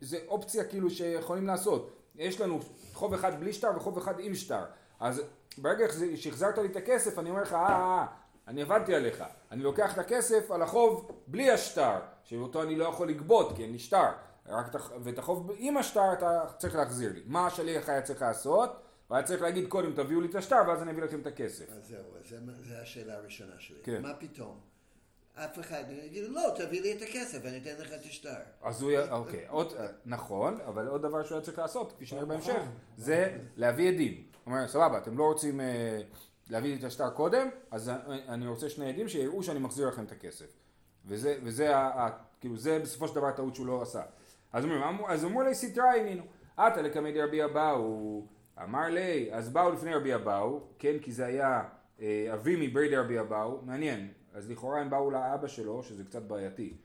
זה 0.00 0.18
אופציה 0.28 0.64
כאילו 0.64 0.90
שיכולים 0.90 1.46
לעשות. 1.46 1.90
יש 2.16 2.40
לנו 2.40 2.60
חוב 2.92 3.14
אחד 3.14 3.40
בלי 3.40 3.52
שטר 3.52 3.70
וחוב 3.76 3.98
אחד 3.98 4.14
עם 4.18 4.34
שטר. 4.34 4.64
אז 5.00 5.22
ברגע 5.58 5.84
שהחזרת 6.16 6.58
לי 6.58 6.66
את 6.66 6.76
הכסף 6.76 7.18
אני 7.18 7.30
אומר 7.30 7.42
לך, 7.42 7.52
אה, 7.52 7.58
אה, 7.58 7.74
אה, 7.74 8.06
אני 8.48 8.62
עבדתי 8.62 8.94
עליך. 8.94 9.24
אני 9.50 9.62
לוקח 9.62 9.92
את 9.92 9.98
הכסף 9.98 10.50
על 10.50 10.62
החוב 10.62 11.10
בלי 11.26 11.50
השטר, 11.50 11.98
שאותו 12.24 12.62
אני 12.62 12.76
לא 12.76 12.84
יכול 12.84 13.08
לגבות 13.08 13.56
כי 13.56 13.62
אין 13.62 13.72
לי 13.72 13.78
שטר. 13.78 14.10
רק 14.48 14.66
ואת 15.02 15.18
החוב 15.18 15.50
עם 15.56 15.76
השטר 15.76 16.12
אתה 16.12 16.44
צריך 16.58 16.76
להחזיר 16.76 17.12
לי. 17.12 17.22
מה 17.26 17.46
השליח 17.46 17.88
היה 17.88 18.02
צריך 18.02 18.22
לעשות? 18.22 18.70
הוא 19.14 19.18
היה 19.18 19.26
צריך 19.26 19.42
להגיד 19.42 19.68
קודם 19.68 19.92
תביאו 19.92 20.20
לי 20.20 20.28
את 20.28 20.34
השטר 20.34 20.56
ואז 20.68 20.82
אני 20.82 20.90
אביא 20.90 21.02
לכם 21.02 21.20
את 21.20 21.26
הכסף. 21.26 21.70
אז 21.70 21.88
זהו, 21.88 22.44
זו 22.62 22.74
השאלה 22.74 23.16
הראשונה 23.16 23.52
שלי. 23.58 23.76
כן. 23.82 24.02
מה 24.02 24.14
פתאום? 24.14 24.60
אף 25.34 25.58
אחד 25.58 25.84
יגיד 26.04 26.24
לא, 26.28 26.42
תביא 26.56 26.82
לי 26.82 26.96
את 26.96 27.02
הכסף 27.02 27.38
ואני 27.42 27.58
אתן 27.58 27.70
לך 27.78 27.92
את 27.92 28.04
השטר. 28.04 28.34
אז 28.62 28.82
הוא, 28.82 28.92
אוקיי, 29.10 29.44
עוד, 29.48 29.72
נכון, 30.06 30.60
אבל 30.66 30.86
עוד 30.86 31.02
דבר 31.02 31.24
שהוא 31.24 31.36
היה 31.36 31.44
צריך 31.44 31.58
לעשות, 31.58 31.92
כפי 31.92 32.06
שנראה 32.06 32.24
בהמשך, 32.24 32.62
זה 32.96 33.38
להביא 33.56 33.88
עדים. 33.88 34.12
הוא 34.12 34.54
אומר, 34.54 34.68
סבבה, 34.68 34.98
אתם 34.98 35.18
לא 35.18 35.24
רוצים 35.24 35.60
אה, 35.60 36.00
להביא 36.50 36.70
לי 36.70 36.78
את 36.78 36.84
השטר 36.84 37.10
קודם, 37.10 37.48
אז 37.70 37.90
אני 38.28 38.46
רוצה 38.46 38.68
שני 38.68 38.88
עדים 38.88 39.08
שיראו 39.08 39.42
שאני 39.42 39.58
מחזיר 39.58 39.88
לכם 39.88 40.04
את 40.04 40.12
הכסף. 40.12 40.46
וזה, 41.06 41.38
וזה, 41.42 41.76
ה, 41.76 42.08
כאילו, 42.40 42.56
זה 42.56 42.78
בסופו 42.78 43.08
של 43.08 43.14
דבר 43.14 43.26
הטעות 43.26 43.54
שהוא 43.54 43.66
לא 43.66 43.82
עשה. 43.82 44.02
אז 44.52 44.64
אומרים, 44.64 44.82
אז 45.08 45.24
אמרו 45.24 45.42
לי 45.42 45.54
סיטרא 45.54 45.92
עינינו, 45.92 46.22
עתה 46.56 46.82
לקמי 46.82 47.12
דרבי 47.12 47.44
אבאו 47.44 48.26
אמר 48.62 48.88
לי, 48.88 49.28
אז 49.32 49.48
באו 49.48 49.72
לפני 49.72 49.94
רבי 49.94 50.14
אבאו, 50.14 50.60
כן, 50.78 50.98
כי 51.02 51.12
זה 51.12 51.26
היה 51.26 51.62
אה, 52.00 52.30
אבי 52.34 52.68
מברי 52.68 52.88
דרבי 52.88 53.20
אבאו, 53.20 53.60
מעניין, 53.62 54.08
אז 54.34 54.50
לכאורה 54.50 54.80
הם 54.80 54.90
באו 54.90 55.10
לאבא 55.10 55.48
שלו, 55.48 55.82
שזה 55.82 56.04
קצת 56.04 56.22
בעייתי. 56.22 56.76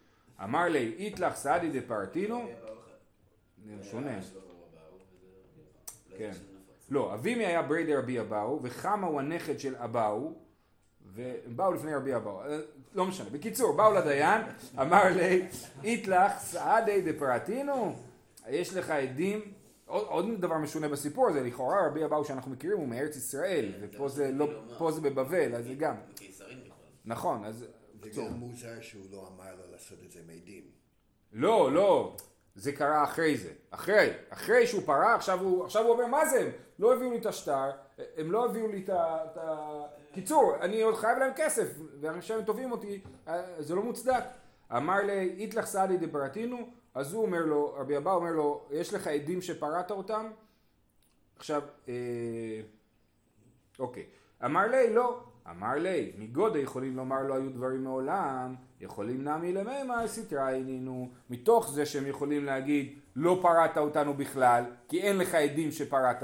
אמר 0.44 0.64
לי, 0.64 0.94
איתלך 0.98 1.36
סעדי 1.36 1.80
דפרטינו, 1.80 2.48
שונה. 3.82 4.20
כן. 6.18 6.32
לא, 6.90 7.14
אבימי 7.14 7.46
היה 7.46 7.62
ברי 7.62 7.84
דרבי 7.84 8.20
אבאו, 8.20 8.60
וחמה 8.64 9.08
הוא 9.08 9.20
הנכד 9.20 9.60
של 9.60 9.76
אבאו, 9.76 10.34
והם 11.14 11.36
באו 11.46 11.74
לפני 11.74 11.96
רבי 11.96 12.16
אבאו, 12.16 12.42
אה, 12.42 12.60
לא 12.94 13.06
משנה. 13.06 13.30
בקיצור, 13.30 13.76
באו 13.78 13.94
לדיין, 13.94 14.42
אמר 14.82 15.04
לי, 15.16 15.46
איתלך 15.84 16.32
סעדי 16.40 17.02
דפרטינו, 17.02 17.96
יש 18.50 18.74
לך 18.74 18.90
עדים 18.90 19.42
עוד, 19.90 20.06
עוד 20.08 20.42
דבר 20.42 20.58
משונה 20.58 20.90
בסיפור 20.90 21.30
הזה, 21.30 21.42
לכאורה 21.42 21.88
רבי 21.88 22.06
אבאו 22.06 22.26
שאנחנו 22.26 22.52
מכירים 22.52 22.78
הוא 22.78 22.88
מארץ 22.88 23.16
ישראל, 23.16 23.72
כן, 23.72 23.88
ופה 23.96 24.10
זה 24.10 24.32
לא, 24.32 24.48
פה 24.78 24.92
זה 24.92 25.02
בבבל, 25.02 25.56
אז 25.56 25.66
זה 25.66 25.74
גם. 25.74 25.96
נכון, 27.06 27.46
אז... 27.46 27.66
זה 28.04 28.22
גם 28.22 28.34
מוזר 28.34 28.82
שהוא 28.82 29.04
לא 29.12 29.28
אמר 29.36 29.56
לו 29.56 29.72
לעשות 29.72 29.98
את 30.06 30.12
זה 30.12 30.20
עם 30.20 30.30
עדים. 30.30 30.64
לא, 31.34 31.72
לא. 31.74 32.16
זה 32.56 32.72
קרה 32.72 33.04
אחרי 33.04 33.38
זה, 33.38 33.50
אחרי, 33.70 34.14
אחרי 34.30 34.68
שהוא 34.68 34.82
פרע, 34.86 35.16
עכשיו 35.16 35.40
הוא, 35.40 35.66
עכשיו 35.66 35.84
הוא 35.84 35.92
אומר 35.92 36.06
מה 36.06 36.26
זה 36.26 36.40
הם? 36.40 36.52
לא 36.80 36.94
הביאו 36.94 37.12
לי 37.12 37.18
את 37.18 37.26
השטר, 37.26 37.72
הם 38.18 38.32
לא 38.32 38.46
הביאו 38.46 38.68
לי 38.68 38.84
את 38.84 38.90
ה... 38.90 39.86
קיצור, 40.14 40.56
אני 40.62 40.82
עוד 40.82 40.96
חייב 40.96 41.18
להם 41.18 41.32
כסף, 41.36 41.68
ועכשיו 42.00 42.38
הם 42.38 42.46
תובעים 42.46 42.72
אותי, 42.72 43.02
אה, 43.28 43.44
זה 43.60 43.76
לא 43.76 43.84
מוצדק. 43.84 44.24
אמר 44.78 44.98
לי, 44.98 45.36
איתלך 45.38 45.66
סעדי 45.66 45.98
דברתינו, 45.98 46.70
אז 47.00 47.14
הוא 47.14 47.26
אומר 47.26 47.46
לו, 47.46 47.74
רבי 47.78 47.98
אבא 47.98 48.14
אומר 48.14 48.32
לו, 48.32 48.68
יש 48.72 48.94
לך 48.94 49.08
עדים 49.08 49.42
שפרעת 49.42 49.92
אותם? 49.92 50.32
עכשיו, 51.36 51.62
אה, 51.88 51.94
אוקיי. 53.80 54.06
אמר 54.46 54.68
לי, 54.68 54.94
לא. 54.94 55.24
אמר 55.50 55.74
לי, 55.74 56.12
מגודל 56.18 56.60
יכולים 56.60 56.96
לומר 56.96 57.24
לא 57.24 57.34
היו 57.34 57.50
דברים 57.50 57.84
מעולם, 57.84 58.56
יכולים 58.82 59.24
נמי 59.24 59.54
למימה 59.54 60.08
סטרא 60.08 60.48
עינינו, 60.48 61.10
מתוך 61.30 61.72
זה 61.72 61.86
שהם 61.86 62.08
יכולים 62.08 62.46
להגיד 62.46 63.00
לא 63.16 63.40
פרעת 63.42 63.78
אותנו 63.78 64.14
בכלל, 64.14 64.64
כי 64.88 65.02
אין 65.02 65.18
לך 65.18 65.36
עדים 65.36 65.72
שפרעת, 65.72 66.24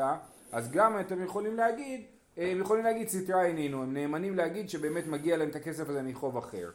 אז 0.52 0.72
גם 0.72 1.00
אתם 1.00 1.24
יכולים 1.24 1.56
להגיד, 1.58 2.06
הם 2.38 2.62
יכולים 2.62 2.84
להגיד 2.84 3.08
סטרא 3.08 3.42
עינינו, 3.42 3.84
הם 3.84 3.94
נאמנים 3.94 4.36
להגיד 4.36 4.70
שבאמת 4.70 5.08
מגיע 5.08 5.38
להם 5.38 5.50
את 5.50 5.56
הכסף 5.56 5.90
הזה 5.90 6.02
מחוב 6.02 6.38
אחר. 6.38 6.70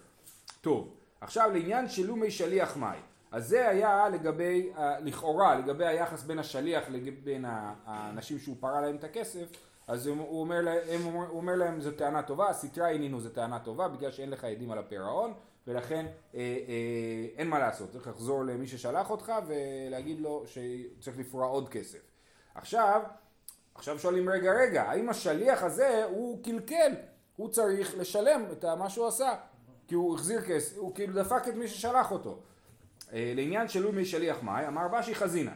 טוב, 0.61 0.95
עכשיו 1.21 1.51
לעניין 1.53 1.89
שלומי 1.89 2.31
שליח 2.31 2.77
מאי, 2.77 2.99
אז 3.33 3.49
זה 3.49 3.69
היה 3.69 4.09
לגבי, 4.09 4.73
לכאורה, 5.01 5.55
לגבי 5.55 5.87
היחס 5.87 6.23
בין 6.23 6.39
השליח 6.39 6.85
לבין 6.89 7.45
האנשים 7.87 8.39
שהוא 8.39 8.57
פרע 8.61 8.81
להם 8.81 8.97
את 8.97 9.05
הכסף, 9.05 9.47
אז 9.87 10.07
הוא 10.07 10.41
אומר, 10.41 10.61
להם, 10.61 11.03
הוא 11.03 11.39
אומר 11.39 11.55
להם 11.55 11.81
זו 11.81 11.91
טענה 11.91 12.23
טובה, 12.23 12.53
סטרא 12.53 12.87
עינינו 12.87 13.21
זו 13.21 13.31
טענה 13.31 13.59
טובה 13.59 13.89
בגלל 13.89 14.11
שאין 14.11 14.31
לך 14.31 14.45
עדים 14.45 14.73
על 14.73 14.79
הפירעון 14.79 15.35
ולכן 15.67 16.07
אה, 16.35 16.41
אה, 16.41 17.27
אין 17.37 17.49
מה 17.49 17.59
לעשות, 17.59 17.91
צריך 17.91 18.09
לחזור 18.09 18.45
למי 18.45 18.67
ששלח 18.67 19.11
אותך 19.11 19.33
ולהגיד 19.47 20.21
לו 20.21 20.45
שצריך 20.47 21.19
לפרוע 21.19 21.47
עוד 21.47 21.69
כסף. 21.69 21.99
עכשיו, 22.55 23.03
עכשיו 23.75 23.99
שואלים 23.99 24.29
רגע 24.29 24.53
רגע, 24.53 24.83
האם 24.83 25.09
השליח 25.09 25.63
הזה 25.63 26.05
הוא 26.05 26.45
קלקל, 26.45 26.93
הוא 27.37 27.49
צריך 27.49 27.99
לשלם 27.99 28.45
את 28.53 28.65
מה 28.65 28.91
שהוא 28.91 29.07
עשה, 29.07 29.35
כי 29.89 29.95
הוא 29.95 30.15
החזיר 30.15 30.41
כסף, 30.41 30.79
הוא 30.79 30.95
כאילו 30.95 31.15
דפק 31.15 31.49
את 31.49 31.55
מי 31.55 31.69
ששלח 31.69 32.13
אותו. 32.13 32.43
אה, 33.13 33.33
לעניין 33.37 33.69
שלו 33.69 33.93
מי 33.93 34.05
שליח 34.05 34.43
מאי, 34.43 34.67
אמר 34.67 34.89
בשי 34.89 35.15
חזינא, 35.15 35.51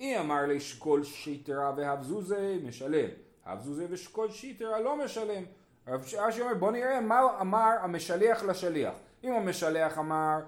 אי 0.00 0.20
אמר 0.20 0.46
לי 0.46 0.60
שכל 0.60 1.04
שיטרה 1.04 1.72
והבזוזה 1.76 2.56
משלם, 2.64 3.08
הבזוזה 3.46 3.86
ושכל 3.90 4.30
שיטרה 4.30 4.80
לא 4.80 5.04
משלם. 5.04 5.44
רש"י 5.86 6.40
אומר 6.40 6.54
בוא 6.54 6.72
נראה 6.72 7.00
מה 7.00 7.20
אמר 7.40 7.70
המשליח 7.80 8.44
לשליח. 8.44 8.94
אם 9.24 9.32
המשלח 9.32 9.98
אמר 9.98 10.38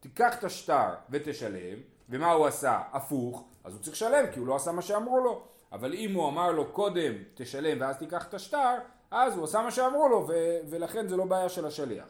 תיקח 0.00 0.38
את 0.38 0.44
השטר 0.44 0.88
ותשלם, 1.10 1.78
ומה 2.08 2.32
הוא 2.32 2.46
עשה? 2.46 2.80
הפוך, 2.92 3.48
אז 3.64 3.74
הוא 3.74 3.82
צריך 3.82 3.96
לשלם 3.96 4.26
כי 4.32 4.38
הוא 4.38 4.46
לא 4.46 4.56
עשה 4.56 4.72
מה 4.72 4.82
שאמרו 4.82 5.20
לו. 5.20 5.44
אבל 5.72 5.94
אם 5.94 6.14
הוא 6.14 6.28
אמר 6.28 6.52
לו 6.52 6.72
קודם 6.72 7.12
תשלם 7.34 7.80
ואז 7.80 7.96
תיקח 7.98 8.28
את 8.28 8.34
השטר, 8.34 8.74
אז 9.10 9.36
הוא 9.36 9.44
עשה 9.44 9.62
מה 9.62 9.70
שאמרו 9.70 10.08
לו 10.08 10.26
ו- 10.28 10.58
ולכן 10.70 11.08
זה 11.08 11.16
לא 11.16 11.24
בעיה 11.24 11.48
של 11.48 11.66
השליח. 11.66 12.06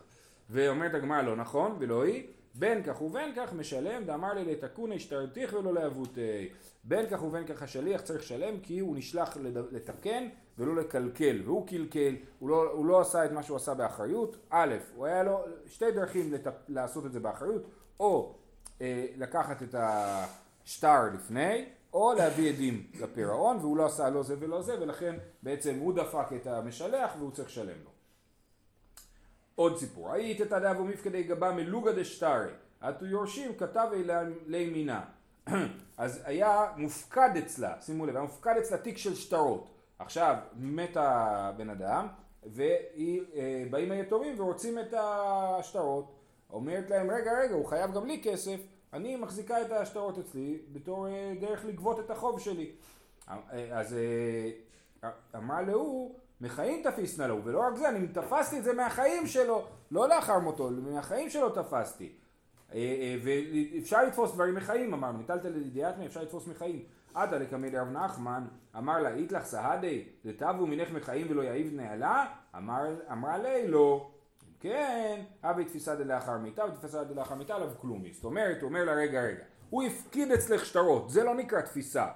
ואומרת 0.51 0.95
הגמרא 0.95 1.23
לא 1.23 1.37
נכון 1.37 1.77
ולא 1.79 2.05
היא, 2.05 2.27
בין 2.59 2.83
כך 2.83 3.03
ובין 3.03 3.33
כך 3.37 3.53
משלם, 3.53 4.05
דאמר 4.05 4.35
לי 4.35 4.45
לתקון 4.45 4.93
השתרתיך 4.93 5.53
ולא 5.53 5.75
לאבותי. 5.75 6.49
בין 6.85 7.07
כך 7.11 7.23
ובין 7.23 7.47
כך 7.47 7.63
השליח 7.63 8.01
צריך 8.01 8.21
לשלם 8.21 8.61
כי 8.61 8.79
הוא 8.79 8.97
נשלח 8.97 9.37
לתקן 9.71 10.29
ולא 10.59 10.77
לקלקל, 10.77 11.41
והוא 11.45 11.67
קלקל, 11.67 12.15
הוא 12.39 12.49
לא, 12.49 12.71
הוא 12.73 12.87
לא 12.87 13.01
עשה 13.01 13.25
את 13.25 13.33
מה 13.33 13.43
שהוא 13.43 13.57
עשה 13.57 13.75
באחריות. 13.75 14.37
א', 14.51 14.75
הוא 14.97 15.07
היה 15.07 15.23
לו 15.23 15.41
שתי 15.67 15.91
דרכים 15.91 16.33
לת... 16.33 16.47
לעשות 16.69 17.07
את 17.07 17.13
זה 17.13 17.21
באחריות, 17.21 17.63
או 18.01 18.35
אה, 18.81 19.07
לקחת 19.17 19.63
את 19.63 19.75
השטר 19.79 21.03
לפני, 21.15 21.65
או 21.93 22.13
להביא 22.13 22.53
עדים 22.53 22.87
לפירעון, 23.01 23.57
והוא 23.57 23.77
לא 23.77 23.87
עשה 23.87 24.11
לא 24.11 24.23
זה 24.23 24.37
ולא 24.39 24.63
זה, 24.63 24.81
ולכן 24.81 25.17
בעצם 25.43 25.79
הוא 25.79 25.95
דפק 25.95 26.27
את 26.37 26.47
המשלח 26.47 27.15
והוא 27.19 27.31
צריך 27.31 27.49
לשלם 27.49 27.79
לו. 27.85 27.98
עוד 29.59 29.79
סיפור, 29.79 30.13
היית 30.13 30.43
את 30.43 30.53
הדאבו 30.53 30.85
מפקדי 30.85 31.23
גבה 31.23 31.53
מלוגה 31.53 31.93
דשטרי, 31.93 32.51
עטו 32.81 33.07
יורשים 33.07 33.55
כתב 33.55 33.89
אלי 33.93 34.71
מינה. 34.71 35.05
אז 35.97 36.23
היה 36.25 36.67
מופקד 36.77 37.31
אצלה, 37.39 37.75
שימו 37.81 38.07
לב, 38.07 38.17
היה 38.17 38.23
מופקד 38.23 38.55
אצלה 38.59 38.79
תיק 38.79 38.99
של 38.99 39.15
שטרות. 39.15 39.69
עכשיו 39.99 40.37
מת 40.57 40.97
הבן 40.97 41.71
אדם 41.71 42.07
ובאים 42.45 43.93
אה, 43.93 43.97
היתומים 43.97 44.41
ורוצים 44.41 44.79
את 44.79 44.95
השטרות. 44.99 46.13
אומרת 46.51 46.91
להם 46.91 47.11
רגע 47.11 47.33
רגע 47.43 47.55
הוא 47.55 47.67
חייב 47.67 47.93
גם 47.93 48.07
לי 48.07 48.21
כסף 48.25 48.61
אני 48.93 49.17
מחזיקה 49.17 49.63
את 49.63 49.73
השטרות 49.73 50.19
אצלי 50.19 50.59
בתור 50.73 51.09
אה, 51.09 51.33
דרך 51.41 51.65
לגבות 51.65 52.01
את 52.01 52.11
החוב 52.11 52.41
שלי. 52.41 52.73
אה, 53.29 53.39
אז 53.73 53.97
אמרה 55.37 55.63
להוא 55.63 56.15
מחיים 56.41 56.83
תפיסנה 56.91 57.27
לו 57.27 57.45
ולא 57.45 57.61
רק 57.61 57.77
זה 57.77 57.89
אני 57.89 58.09
תפסתי 58.09 58.59
את 58.59 58.65
זה 58.65 58.73
מהחיים 58.73 59.27
שלו 59.27 59.67
לא 59.91 60.09
לאחר 60.09 60.39
מותו 60.39 60.71
מהחיים 60.71 61.31
שלו 61.31 61.51
תפסתי 61.51 62.13
ואפשר 63.23 64.05
לתפוס 64.05 64.35
דברים 64.35 64.55
מחיים 64.55 64.95
אמרנו 64.95 65.19
ניטלת 65.19 65.45
לידיעת 65.45 65.99
מי 65.99 66.07
אפשר 66.07 66.23
לתפוס 66.23 66.47
מחיים 66.47 66.83
עדה 67.15 67.39
לקמי 67.39 67.71
דרב 67.71 67.89
נחמן, 67.89 68.45
אמר 68.77 68.99
לה 68.99 69.15
איתלך 69.15 69.45
סהדי, 69.45 70.05
דתבו 70.25 70.67
מינך 70.67 70.91
מחיים 70.91 71.27
ולא 71.31 71.43
יעיב 71.43 71.75
נעלה? 71.75 72.27
אמר, 72.57 72.83
אמרה 73.13 73.39
לי 73.39 73.69
לא. 73.69 74.11
כן, 74.61 75.23
אבי 75.43 75.65
תפיסה 75.65 75.97
דלאחר 75.97 76.39
מיתה 76.39 76.65
ותפיסה 76.65 77.05
דלאחר 77.05 77.35
מיתה 77.35 77.55
עליו 77.55 77.71
כלומי. 77.81 78.13
זאת 78.13 78.25
אומרת, 78.25 78.63
הוא 78.63 78.69
אומר 78.69 78.85
לה 78.85 78.93
רגע 78.93 79.23
רגע, 79.23 79.45
הוא 79.71 79.83
הפקיד 79.83 80.33
אצלך 80.33 80.67
שטרות, 80.67 81.11
זה 81.11 81.25
לא 81.25 81.35
נקרא 81.35 81.61
תפיסה. 81.61 82.07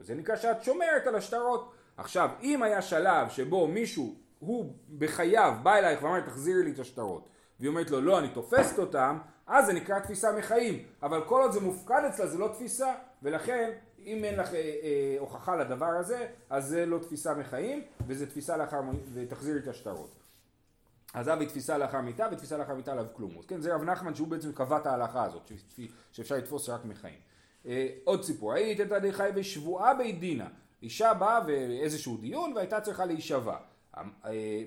זה 0.00 0.14
נקרא 0.14 0.36
שאת 0.36 0.62
שומרת 0.62 1.06
על 1.06 1.14
השטרות. 1.14 1.72
עכשיו, 1.96 2.30
אם 2.42 2.62
היה 2.62 2.82
שלב 2.82 3.28
שבו 3.28 3.68
מישהו, 3.68 4.14
הוא 4.38 4.72
בחייו 4.98 5.54
בא 5.62 5.74
אלייך 5.74 6.02
ואמר 6.02 6.20
תחזירי 6.20 6.62
לי 6.62 6.70
את 6.70 6.78
השטרות, 6.78 7.28
והיא 7.60 7.68
אומרת 7.68 7.90
לו 7.90 8.00
לא 8.00 8.18
אני 8.18 8.28
תופסת 8.28 8.78
אותם, 8.78 9.18
אז 9.46 9.66
זה 9.66 9.72
נקרא 9.72 9.98
תפיסה 9.98 10.32
מחיים, 10.32 10.82
אבל 11.02 11.24
כל 11.24 11.42
עוד 11.42 11.52
זה 11.52 11.60
מופקד 11.60 12.02
אצלה 12.08 12.26
זה 12.26 12.38
לא 12.38 12.48
תפיסה, 12.48 12.94
ולכן 13.22 13.70
אם 13.98 14.24
אין 14.24 14.40
לך 14.40 14.54
אה, 14.54 14.60
אה, 14.60 15.16
הוכחה 15.18 15.56
לדבר 15.56 15.86
הזה, 15.86 16.26
אז 16.50 16.66
זה 16.66 16.86
לא 16.86 16.98
תפיסה 16.98 17.34
מחיים, 17.34 17.82
וזה 18.06 18.26
תפיסה 18.26 18.56
לאחר, 18.56 18.80
ותחזירי 19.14 19.58
את 19.58 19.68
השטרות. 19.68 20.14
אז 21.14 21.28
אבי 21.28 21.46
תפיסה 21.46 21.78
לאחר 21.78 22.00
מיתה, 22.00 22.26
ותפיסה 22.32 22.56
לאחר 22.56 22.74
מיתה 22.74 22.92
עליו 22.92 23.06
כלומוס. 23.12 23.46
כן, 23.46 23.60
זה 23.60 23.74
רב 23.74 23.82
נחמן 23.82 24.14
שהוא 24.14 24.28
בעצם 24.28 24.52
קבע 24.52 24.76
את 24.76 24.86
ההלכה 24.86 25.24
הזאת, 25.24 25.52
שאפשר 26.12 26.36
לתפוס 26.36 26.68
רק 26.68 26.84
מחיים. 26.84 27.18
אה, 27.66 27.88
עוד 28.04 28.22
סיפור, 28.22 28.52
היית 28.52 28.80
את 28.80 28.92
הדחי 28.92 29.30
בשבועה 29.34 29.94
בית 29.94 30.20
דינה. 30.20 30.48
אישה 30.82 31.14
באה 31.14 31.40
באיזשהו 31.40 32.16
דיון 32.16 32.52
והייתה 32.56 32.80
צריכה 32.80 33.04
להישבע. 33.04 33.56
אה, 33.96 34.02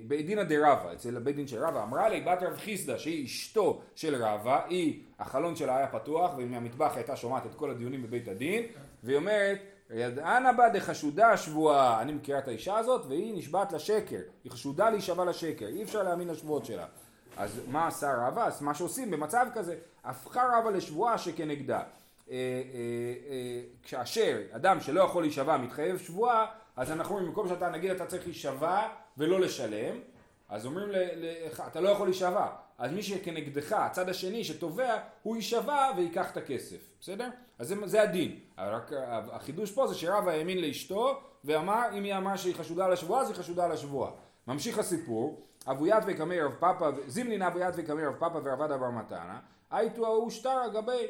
בית 0.08 0.26
דינא 0.26 0.44
דרבה, 0.44 0.94
אצל 0.94 1.20
בית 1.20 1.36
דין 1.36 1.48
של 1.48 1.66
רבה, 1.66 1.84
אמרה 1.84 2.10
לי 2.10 2.22
בת 2.22 2.44
רב 2.44 2.58
חיסדא 2.58 2.98
שהיא 2.98 3.26
אשתו 3.26 3.82
של 3.96 4.24
רבה, 4.24 4.62
היא, 4.68 5.04
החלון 5.20 5.56
שלה 5.56 5.78
היה 5.78 5.88
פתוח 5.88 6.32
ומהמטבח 6.38 6.92
הייתה 6.96 7.16
שומעת 7.16 7.46
את 7.46 7.56
כל 7.56 7.72
הדיונים 7.72 8.04
בבית 8.04 8.28
הדין 8.28 8.64
והיא 9.04 9.18
אומרת 9.18 9.60
ידענה 9.90 10.54
בה 10.54 10.70
דחשודה 10.70 11.38
שבועה, 11.38 12.02
אני 12.02 12.14
מכירה 12.14 12.40
את 12.40 12.48
האישה 12.48 12.78
הזאת 12.78 13.06
והיא 13.06 13.38
נשבעת 13.38 13.74
לשקר, 13.74 14.20
היא 14.44 14.52
חשודה 14.52 14.90
להישבע 14.90 15.26
לשקר, 15.26 15.68
אי 15.68 15.84
אפשר 15.84 16.04
להאמין 16.04 16.28
לשבועות 16.28 16.66
שלה. 16.66 16.86
אז 17.38 17.62
מה 17.68 17.88
עשה 17.88 18.28
רבה? 18.28 18.46
אז 18.46 18.62
מה 18.62 18.74
שעושים 18.74 19.12
במצב 19.12 19.48
כזה, 19.54 19.76
הפכה 20.04 20.60
רבה 20.60 20.72
לשבועה 20.72 21.18
שכנגדה. 21.18 21.82
אה, 22.30 22.36
אה, 22.36 23.32
אה, 23.32 23.62
כאשר 23.84 24.42
אדם 24.52 24.80
שלא 24.80 25.02
יכול 25.02 25.24
להישבע 25.24 25.58
מתחייב 25.58 25.98
שבועה, 25.98 26.46
אז 26.76 26.92
אנחנו 26.92 27.16
אומרים, 27.16 27.30
במקום 27.30 27.48
שאתה 27.48 27.70
נגיד 27.70 27.92
אתה 27.92 28.06
צריך 28.06 28.26
להישבע 28.26 28.88
ולא 29.18 29.40
לשלם, 29.40 29.96
אז 30.50 30.66
אומרים 30.66 30.90
לך, 30.92 31.64
אתה 31.68 31.82
לא 31.82 31.90
יכול 31.90 32.08
להישבע. 32.08 32.48
אז 32.78 32.92
מי 32.92 33.04
שכנגדך, 33.04 33.72
הצד 33.74 34.10
השני 34.10 34.44
שתובע, 34.44 34.98
הוא 35.24 35.36
יישבע 35.36 35.92
וייקח 35.98 36.32
את 36.32 36.38
הכסף, 36.38 36.78
בסדר? 37.02 37.30
אז 37.60 37.68
זה, 37.68 37.76
זה 37.86 38.02
הדין. 38.02 38.40
רק 38.58 38.92
החידוש 39.32 39.72
פה 39.72 39.88
זה 39.88 39.96
שרב 39.96 40.28
האמין 40.28 40.62
לאשתו 40.62 41.20
ואמר, 41.44 41.86
אם 41.94 42.04
היא 42.04 42.16
אמרה 42.16 42.38
שהיא 42.38 42.56
חשודה 42.56 42.86
על 42.86 42.94
השבועה, 42.94 43.22
אז 43.22 43.28
היא 43.30 43.36
חשודה 43.36 43.66
על 43.66 43.72
השבועה. 43.72 44.12
ממשיך 44.48 44.78
הסיפור, 44.78 45.48
אבוית 45.68 46.04
וקמי 46.08 46.42
רב 46.42 46.52
פאפא, 46.60 46.90
זימנין 47.08 47.42
אבוית 47.42 47.74
וקמי 47.78 48.06
רב 48.06 48.16
פאפא 48.20 48.40
ורבד 48.44 48.72
אבר 48.72 48.90
מתנה, 48.90 49.40
הייתו 49.72 50.06
ההוא 50.06 50.30
שטר 50.30 50.66
אגבי 50.66 51.08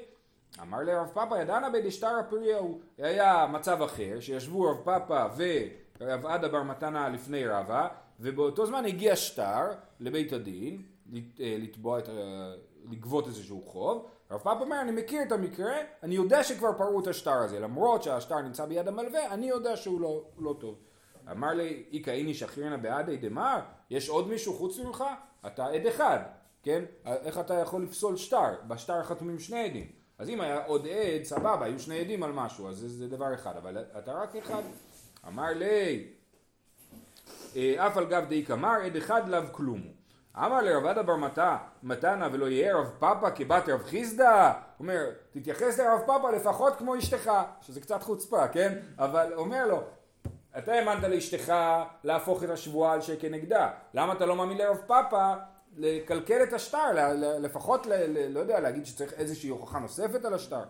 אמר 0.61 0.83
לרב 0.83 1.07
פאפא 1.13 1.35
ידענה 1.41 1.69
בדשתרא 1.69 2.21
פריהו 2.29 2.79
היה 2.97 3.47
מצב 3.51 3.81
אחר 3.81 4.19
שישבו 4.19 4.63
רב 4.63 4.77
פאפא 4.83 5.27
ורב 5.99 6.25
עדה 6.25 6.47
בר 6.47 6.63
מתנה 6.63 7.09
לפני 7.09 7.47
רבא 7.47 7.87
ובאותו 8.19 8.65
זמן 8.65 8.85
הגיע 8.85 9.15
שטר 9.15 9.65
לבית 9.99 10.33
הדין 10.33 10.81
אה, 11.15 11.55
לתבוע 11.59 11.99
את, 11.99 12.09
לגבות 12.91 13.27
איזשהו 13.27 13.61
חוב. 13.61 14.05
רב 14.31 14.39
פאפא 14.39 14.63
אומר 14.63 14.81
אני 14.81 14.91
מכיר 14.91 15.21
את 15.21 15.31
המקרה 15.31 15.73
אני 16.03 16.15
יודע 16.15 16.43
שכבר 16.43 16.73
פרעו 16.77 16.99
את 16.99 17.07
השטר 17.07 17.37
הזה 17.37 17.59
למרות 17.59 18.03
שהשטר 18.03 18.41
נמצא 18.41 18.65
ביד 18.65 18.87
המלווה 18.87 19.33
אני 19.33 19.49
יודע 19.49 19.77
שהוא 19.77 20.01
לא, 20.01 20.23
לא 20.39 20.55
טוב. 20.59 20.75
אמר 21.31 21.53
לי 21.53 21.83
איכא 21.93 22.11
איני 22.11 22.33
שכירנה 22.33 22.77
בעדי 22.77 23.17
דמר 23.17 23.59
יש 23.89 24.09
עוד 24.09 24.27
מישהו 24.27 24.53
חוץ 24.53 24.79
ממך? 24.79 25.03
אתה 25.47 25.65
עד 25.65 25.85
אחד 25.85 26.19
כן? 26.63 26.83
איך 27.05 27.39
אתה 27.39 27.53
יכול 27.53 27.83
לפסול 27.83 28.17
שטר? 28.17 28.53
בשטר 28.67 29.03
חתומים 29.03 29.39
שני 29.39 29.63
עדים 29.63 29.98
אז 30.19 30.29
אם 30.29 30.41
היה 30.41 30.65
עוד 30.65 30.87
עד, 30.87 31.23
סבבה, 31.23 31.65
היו 31.65 31.79
שני 31.79 31.99
עדים 31.99 32.23
על 32.23 32.31
משהו, 32.31 32.69
אז 32.69 32.75
זה, 32.77 32.89
זה 32.89 33.07
דבר 33.07 33.33
אחד, 33.33 33.57
אבל 33.57 33.77
אתה 33.97 34.13
רק 34.13 34.35
אחד. 34.35 34.61
אמר 35.27 35.49
לי, 35.55 36.07
אה, 37.55 37.87
אף 37.87 37.97
על 37.97 38.05
גב 38.05 38.25
די 38.27 38.43
קמר, 38.43 38.75
עד 38.85 38.95
אחד 38.95 39.29
לאו 39.29 39.41
כלום. 39.51 39.81
אמר 40.37 40.61
לרבדה 40.61 41.03
בר 41.03 41.15
מתה, 41.15 41.57
מתנה 41.83 42.27
ולא 42.31 42.49
יהיה 42.49 42.75
רב 42.75 42.91
פאפה 42.99 43.31
כבת 43.31 43.69
רב 43.69 43.83
חיסדא? 43.83 44.53
אומר, 44.79 45.05
תתייחס 45.31 45.79
לרב 45.79 46.01
פאפה 46.05 46.31
לפחות 46.31 46.75
כמו 46.75 46.97
אשתך, 46.97 47.31
שזה 47.61 47.81
קצת 47.81 48.03
חוצפה, 48.03 48.47
כן? 48.47 48.77
אבל 48.97 49.33
אומר 49.33 49.67
לו, 49.67 49.81
אתה 50.57 50.73
האמנת 50.73 51.03
לאשתך 51.03 51.53
להפוך 52.03 52.43
את 52.43 52.49
השבועה 52.49 52.93
על 52.93 53.01
שכנגדה, 53.01 53.69
למה 53.93 54.13
אתה 54.13 54.25
לא 54.25 54.35
מאמין 54.35 54.57
לרב 54.57 54.77
פאפה 54.87 55.33
לקלקל 55.79 56.43
את 56.43 56.53
השטר, 56.53 57.13
לפחות, 57.39 57.85
ל, 57.85 57.93
ל, 57.93 58.33
לא 58.33 58.39
יודע, 58.39 58.59
להגיד 58.59 58.85
שצריך 58.85 59.13
איזושהי 59.13 59.49
הוכחה 59.49 59.79
נוספת 59.79 60.25
על 60.25 60.33
השטר? 60.33 60.63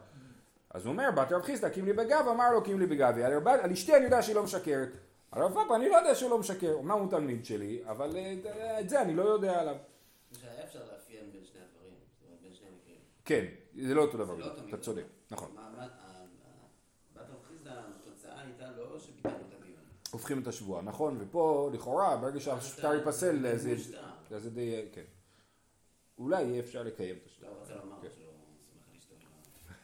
אז 0.70 0.86
הוא 0.86 0.92
אומר, 0.92 1.10
בת 1.16 1.32
רב 1.32 1.42
חיסדא, 1.42 1.70
קים 1.70 1.86
לי 1.86 1.94
בגב, 1.94 2.28
אמר 2.32 2.52
לו 2.52 2.64
קים 2.64 2.80
לי 2.80 2.86
בגבי, 2.86 3.24
על, 3.24 3.34
על 3.48 3.72
אשתי 3.72 3.96
אני 3.96 4.06
יודע 4.06 4.22
שהיא 4.22 4.36
לא 4.36 4.44
משקרת. 4.44 4.90
על 5.32 5.44
רב 5.44 5.54
פאפה 5.54 5.76
אני 5.76 5.90
לא 5.90 5.96
יודע 5.96 6.16
שהוא 6.16 6.30
לא 6.30 6.38
משקר, 6.38 6.76
אמנם 6.80 6.92
הוא 6.92 7.10
תלמיד 7.10 7.46
שלי, 7.46 7.82
אבל 7.86 8.18
אה, 8.18 8.80
את 8.80 8.90
זה 8.90 9.02
אני 9.02 9.16
לא 9.16 9.24
יודע 9.24 9.60
עליו. 9.60 9.76
היה 10.44 10.64
אפשר 10.64 10.80
לאפיין 10.80 11.32
בין 11.32 11.46
שני 11.46 11.62
הדברים, 11.62 11.94
בין 12.44 12.54
שני 12.54 12.68
מקרים. 12.82 12.98
כן, 13.26 13.46
זה 13.88 13.94
לא 13.94 14.02
אותו 14.02 14.18
דבר, 14.18 14.36
לא 14.36 14.46
אתה 14.70 14.78
צודק, 14.78 15.04
נכון. 15.32 15.56
הופכים 20.12 20.42
את 20.42 20.48
השבועה, 20.48 20.82
נכון? 20.82 21.18
ופה 21.20 21.70
לכאורה 21.74 22.18
ברגע 22.18 22.40
שהשטר 22.40 22.94
ייפסל 22.94 23.58
זה 23.58 23.76
די, 24.38 24.86
כן. 24.94 25.02
אולי 26.18 26.44
יהיה 26.44 26.60
אפשר 26.60 26.84
לקיים 26.84 27.16
את 27.16 27.26
השטר. 27.26 27.48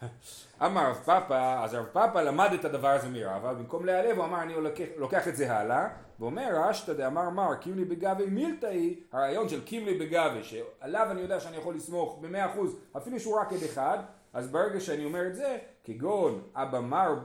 אמר 0.66 0.90
רב 0.90 0.96
פאפה, 0.96 1.64
אז 1.64 1.74
רב 1.74 1.86
פאפה 1.86 2.22
למד 2.22 2.50
את 2.54 2.66
הדבר 2.66 2.88
הזה 2.88 3.10
מרבה, 3.10 3.54
במקום 3.54 3.86
להיעלב 3.86 4.18
הוא 4.18 4.26
אמר 4.26 4.42
אני 4.42 4.54
לוקח 4.98 5.28
את 5.28 5.36
זה 5.36 5.56
הלאה, 5.58 5.88
ואומר 6.20 6.50
רשתא 6.54 6.94
דאמר 6.94 7.30
מר 7.30 7.56
קימלי 7.56 7.86
בגבי 7.86 8.26
מילתאי, 8.26 9.00
הרעיון 9.12 9.50
של 9.50 9.66
קימלי 9.66 9.98
בגבי, 9.98 10.44
שעליו 10.44 11.08
אני 11.12 11.22
יודע 11.22 11.40
שאני 11.40 11.58
יכול 11.58 11.76
לסמוך 11.76 12.20
במאה 12.22 12.52
אחוז, 12.52 12.80
אפילו 12.98 13.20
שהוא 13.20 13.40
רק 13.40 13.54
עד 13.54 13.64
אחד, 13.64 13.98
אז 14.34 14.52
ברגע 14.52 14.80
שאני 14.80 15.06
אומר 15.06 15.28
את 15.28 15.36
זה, 15.36 15.58
כגון 15.84 16.42
אבא 16.56 16.80
מר, 16.80 17.20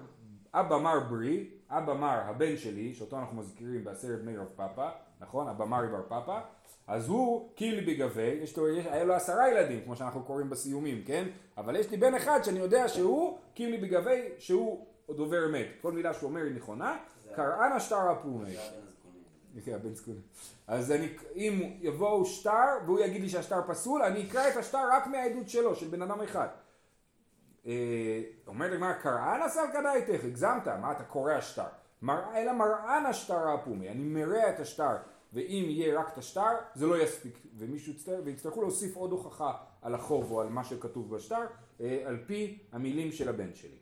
אבא 0.54 0.78
מר 0.78 1.00
ברי, 1.00 1.50
אבא 1.70 1.94
מר 1.94 2.20
הבן 2.24 2.56
שלי, 2.56 2.94
שאותו 2.94 3.18
אנחנו 3.18 3.36
מזכירים 3.36 3.84
בעשרת 3.84 4.22
בני 4.22 4.36
רב 4.36 4.46
פאפה, 4.56 4.88
נכון? 5.20 5.48
אבא 5.48 5.64
מרי 5.64 5.88
בר 5.88 6.02
פאפה, 6.08 6.38
אז 6.86 7.08
הוא 7.08 7.50
קילי 7.54 7.94
בגבי, 7.94 8.38
יש 8.42 8.56
לו, 8.56 8.68
יש, 8.68 8.86
היה 8.86 9.04
לו 9.04 9.14
עשרה 9.14 9.50
ילדים, 9.50 9.80
כמו 9.84 9.96
שאנחנו 9.96 10.22
קוראים 10.22 10.50
בסיומים, 10.50 11.02
כן? 11.06 11.28
אבל 11.56 11.76
יש 11.76 11.90
לי 11.90 11.96
בן 11.96 12.14
אחד 12.14 12.40
שאני 12.42 12.58
יודע 12.58 12.88
שהוא 12.88 13.38
קילי 13.54 13.78
בגבי, 13.78 14.28
שהוא 14.38 14.86
דובר 15.10 15.46
אמת. 15.46 15.66
כל 15.82 15.92
מילה 15.92 16.14
שהוא 16.14 16.28
אומר 16.28 16.42
היא 16.42 16.54
נכונה, 16.54 16.96
קראנה 17.34 17.80
שטר 17.80 18.10
הפומי. 18.10 18.56
הבן 19.66 19.94
זקונים. 19.94 20.20
אז 20.66 20.92
אני, 20.92 21.08
אם 21.34 21.76
יבואו 21.80 22.24
שטר 22.24 22.78
והוא 22.86 23.00
יגיד 23.00 23.20
לי 23.20 23.28
שהשטר 23.28 23.60
פסול, 23.66 24.02
אני 24.02 24.26
אקרא 24.28 24.48
את 24.48 24.56
השטר 24.56 24.88
רק 24.92 25.06
מהעדות 25.06 25.48
שלו, 25.48 25.74
של 25.74 25.88
בן 25.88 26.02
אדם 26.02 26.20
אחד. 26.20 26.48
אה, 27.66 28.22
אומרת 28.46 28.72
הגמרא, 28.72 28.92
קראנה 28.92 29.48
סלקא 29.48 29.82
דייתך, 29.82 30.24
הגזמת, 30.24 30.68
מה 30.68 30.92
אתה 30.92 31.04
קורא 31.04 31.32
השטר? 31.32 31.64
אלא 32.08 32.52
מראן 32.52 33.06
השטר 33.06 33.48
הפומי, 33.48 33.88
אני 33.88 34.02
מרע 34.02 34.50
את 34.50 34.60
השטר 34.60 34.96
ואם 35.32 35.64
יהיה 35.68 36.00
רק 36.00 36.12
את 36.12 36.18
השטר 36.18 36.56
זה 36.74 36.86
לא 36.86 37.02
יספיק 37.02 37.38
ומישהו 37.58 37.92
יצטרך, 37.92 38.20
ויצטרכו 38.24 38.62
להוסיף 38.62 38.96
עוד 38.96 39.10
הוכחה 39.10 39.52
על 39.82 39.94
החוב 39.94 40.32
או 40.32 40.40
על 40.40 40.48
מה 40.48 40.64
שכתוב 40.64 41.16
בשטר 41.16 41.46
אה, 41.80 42.02
על 42.06 42.18
פי 42.26 42.58
המילים 42.72 43.12
של 43.12 43.28
הבן 43.28 43.54
שלי. 43.54 43.76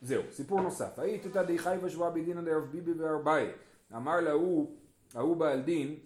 זהו, 0.00 0.22
סיפור 0.30 0.60
נוסף. 0.60 0.98
היית 0.98 1.26
די 1.26 1.58
חי 1.58 1.76
בשבועה 1.82 2.10
בדינא 2.10 2.40
דרב 2.40 2.64
ביבי 2.64 2.92
וארבעי 2.92 3.46
אמר 3.96 4.20
להוא, 4.20 4.70
ההוא 5.14 5.36
בעל 5.36 5.62
דין 5.62 5.96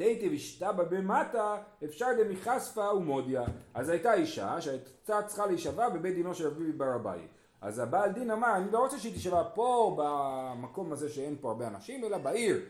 תיתי 0.00 0.28
ושתבא 0.32 0.84
במטה 0.84 1.56
אפשר 1.84 2.06
דמיחשפה 2.18 2.94
ומודיה. 2.94 3.44
אז 3.74 3.88
הייתה 3.88 4.14
אישה 4.14 4.60
שהייתה 4.60 5.22
צריכה 5.26 5.46
להישבע 5.46 5.88
בבית 5.88 6.14
דינו 6.14 6.34
של 6.34 6.46
רב 6.46 6.52
ביבי 6.52 6.72
ברביי. 6.72 7.20
אז 7.60 7.78
הבעל 7.78 8.12
דין 8.12 8.30
אמר 8.30 8.56
אני 8.56 8.72
לא 8.72 8.78
רוצה 8.78 8.98
שהיא 8.98 9.12
תישבע 9.12 9.42
פה 9.54 9.96
במקום 9.98 10.92
הזה 10.92 11.08
שאין 11.08 11.36
פה 11.40 11.48
הרבה 11.48 11.68
אנשים 11.68 12.04
אלא 12.04 12.18
בעיר 12.18 12.60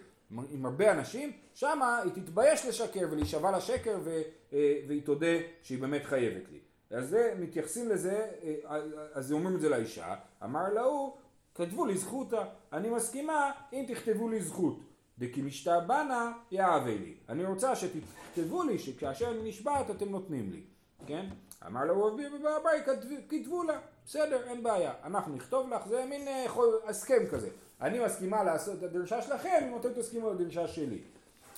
עם 0.50 0.66
הרבה 0.66 0.92
אנשים, 0.92 1.32
שמה 1.54 1.99
היא 1.99 2.12
תתבייש 2.12 2.66
לשקר 2.66 3.08
ולהישבע 3.10 3.56
לשקר 3.56 3.99
ו, 4.04 4.23
אה, 4.52 4.80
והיא 4.88 5.02
תודה 5.02 5.36
שהיא 5.62 5.80
באמת 5.80 6.04
חייבת 6.04 6.50
לי. 6.50 6.58
אז 6.90 7.08
זה, 7.08 7.34
מתייחסים 7.38 7.88
לזה, 7.88 8.26
אה, 8.43 8.80
אז 9.12 9.32
אומרים 9.32 9.56
את 9.56 9.60
זה 9.60 9.69
לאישה, 9.69 10.14
אמר 10.45 10.73
להוא, 10.75 11.12
כתבו 11.54 11.86
לי 11.86 11.97
זכותה, 11.97 12.45
אני 12.73 12.90
מסכימה 12.90 13.52
אם 13.73 13.84
תכתבו 13.88 14.28
לי 14.28 14.40
זכות. 14.40 14.89
דכי 15.21 15.43
משתבנה 15.43 16.33
יאהבה 16.50 16.91
לי. 16.91 17.15
אני 17.28 17.45
רוצה 17.45 17.76
שתכתבו 17.76 18.63
לי 18.63 18.78
שכאשר 18.78 19.30
אני 19.30 19.49
נשבעת 19.49 19.91
אתם 19.91 20.09
נותנים 20.09 20.50
לי, 20.52 20.61
כן? 21.06 21.26
אמר 21.67 21.85
לו 21.85 22.06
רבי 22.06 22.23
בבית 22.28 22.85
כתבו 23.28 23.63
לה, 23.63 23.78
בסדר, 24.06 24.43
אין 24.47 24.63
בעיה, 24.63 24.93
אנחנו 25.04 25.37
נכתוב 25.37 25.71
לך, 25.71 25.89
זה 25.89 26.04
מין 26.09 26.28
אה, 26.28 26.47
הסכם 26.87 27.26
כזה. 27.30 27.49
אני 27.80 28.04
מסכימה 28.04 28.45
לעשות 28.45 28.78
את 28.78 28.83
הדרישה 28.83 29.23
שלכם 29.23 29.69
אם 29.69 29.76
אתם 29.80 29.89
תסכימו 29.93 30.30
לדרישה 30.30 30.69
שלי. 30.69 30.99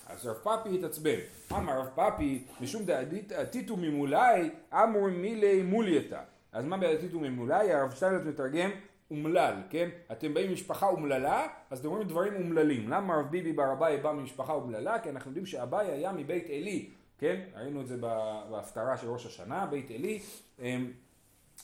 אז 0.07 0.25
רב 0.25 0.35
פאפי 0.35 0.75
התעצבן. 0.75 1.19
אמר 1.51 1.79
רב 1.79 1.89
פאפי, 1.95 2.43
משום 2.61 2.83
דעתיתו 3.27 3.77
ממולי, 3.77 4.49
אמור 4.73 5.09
מילי 5.09 5.63
מולייתא. 5.63 6.21
אז 6.51 6.65
מה 6.65 6.77
בעתיתו 6.77 7.19
ממולי? 7.19 7.73
הרב 7.73 7.91
שטיינלץ 7.91 8.25
מתרגם 8.25 8.69
אומלל, 9.13 9.53
כן? 9.69 9.89
אתם 10.11 10.33
באים 10.33 10.49
ממשפחה 10.49 10.87
אומללה, 10.87 11.47
אז 11.69 11.79
אתם 11.79 11.87
אומרים 11.87 12.07
דברים 12.07 12.35
אומללים. 12.35 12.89
למה 12.89 13.15
רב 13.15 13.31
ביבי 13.31 13.53
בר 13.53 13.73
אביי 13.73 13.97
בא 13.97 14.11
ממשפחה 14.11 14.53
אומללה? 14.53 14.99
כי 14.99 15.09
אנחנו 15.09 15.29
יודעים 15.29 15.45
שאביי 15.45 15.91
היה 15.91 16.11
מבית 16.11 16.45
עלי, 16.49 16.89
כן? 17.17 17.41
ראינו 17.55 17.81
את 17.81 17.87
זה 17.87 17.97
בהפטרה 18.49 18.97
של 18.97 19.09
ראש 19.09 19.25
השנה, 19.25 19.65
בית 19.65 19.91
עלי. 19.91 20.19
אמ, 20.59 20.91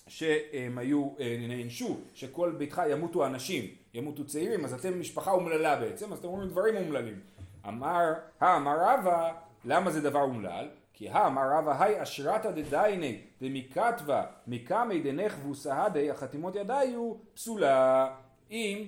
שהם 0.07 0.77
היו, 0.77 1.09
אה, 1.19 1.37
נענשו, 1.47 1.97
שכל 2.13 2.51
ביתך 2.57 2.81
ימותו 2.89 3.25
אנשים, 3.25 3.65
ימותו 3.93 4.25
צעירים, 4.25 4.65
אז 4.65 4.73
אתם 4.73 4.99
משפחה 4.99 5.31
אומללה 5.31 5.75
בעצם, 5.75 6.13
אז 6.13 6.19
אתם 6.19 6.27
אומרים 6.27 6.49
דברים 6.49 6.75
אומללים. 6.75 7.19
אמר, 7.67 8.13
האמר 8.39 8.77
רבא, 8.79 9.31
למה 9.65 9.91
זה 9.91 10.01
דבר 10.01 10.21
אומלל? 10.21 10.67
כי 10.93 11.09
האמר 11.09 11.41
רבא, 11.57 11.83
היי 11.83 12.03
אשרתא 12.03 12.51
דדייני 12.51 13.21
דמיקטווה 13.41 14.25
מקמי 14.47 14.99
דנחבו 14.99 15.55
סהדי 15.55 16.11
החתימות 16.11 16.55
ידיו 16.55 17.13
פסולה. 17.33 18.15
אם 18.51 18.85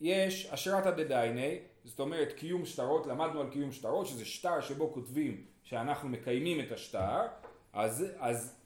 יש 0.00 0.46
אשרתא 0.46 0.90
דדייני, 0.90 1.58
זאת 1.84 2.00
אומרת 2.00 2.32
קיום 2.32 2.64
שטרות, 2.64 3.06
למדנו 3.06 3.40
על 3.40 3.50
קיום 3.50 3.72
שטרות, 3.72 4.06
שזה 4.06 4.24
שטר 4.24 4.60
שבו 4.60 4.92
כותבים 4.92 5.44
שאנחנו 5.62 6.08
מקיימים 6.08 6.60
את 6.60 6.72
השטר, 6.72 7.26
אז, 7.72 8.06
אז 8.18 8.56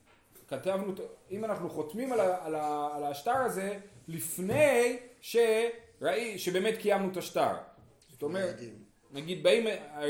כתבנו, 0.47 0.93
אם 1.31 1.45
אנחנו 1.45 1.69
חותמים 1.69 2.13
על, 2.13 2.19
ה, 2.19 2.45
על, 2.45 2.55
ה, 2.55 2.89
על 2.95 3.03
השטר 3.03 3.35
הזה 3.35 3.79
לפני 4.07 4.97
שראי, 5.21 6.37
שבאמת 6.37 6.77
קיימנו 6.77 7.11
את 7.11 7.17
השטר. 7.17 7.53
זאת 8.11 8.23
אומרת, 8.23 8.55
נגיד 9.11 9.43
באים, 9.43 9.67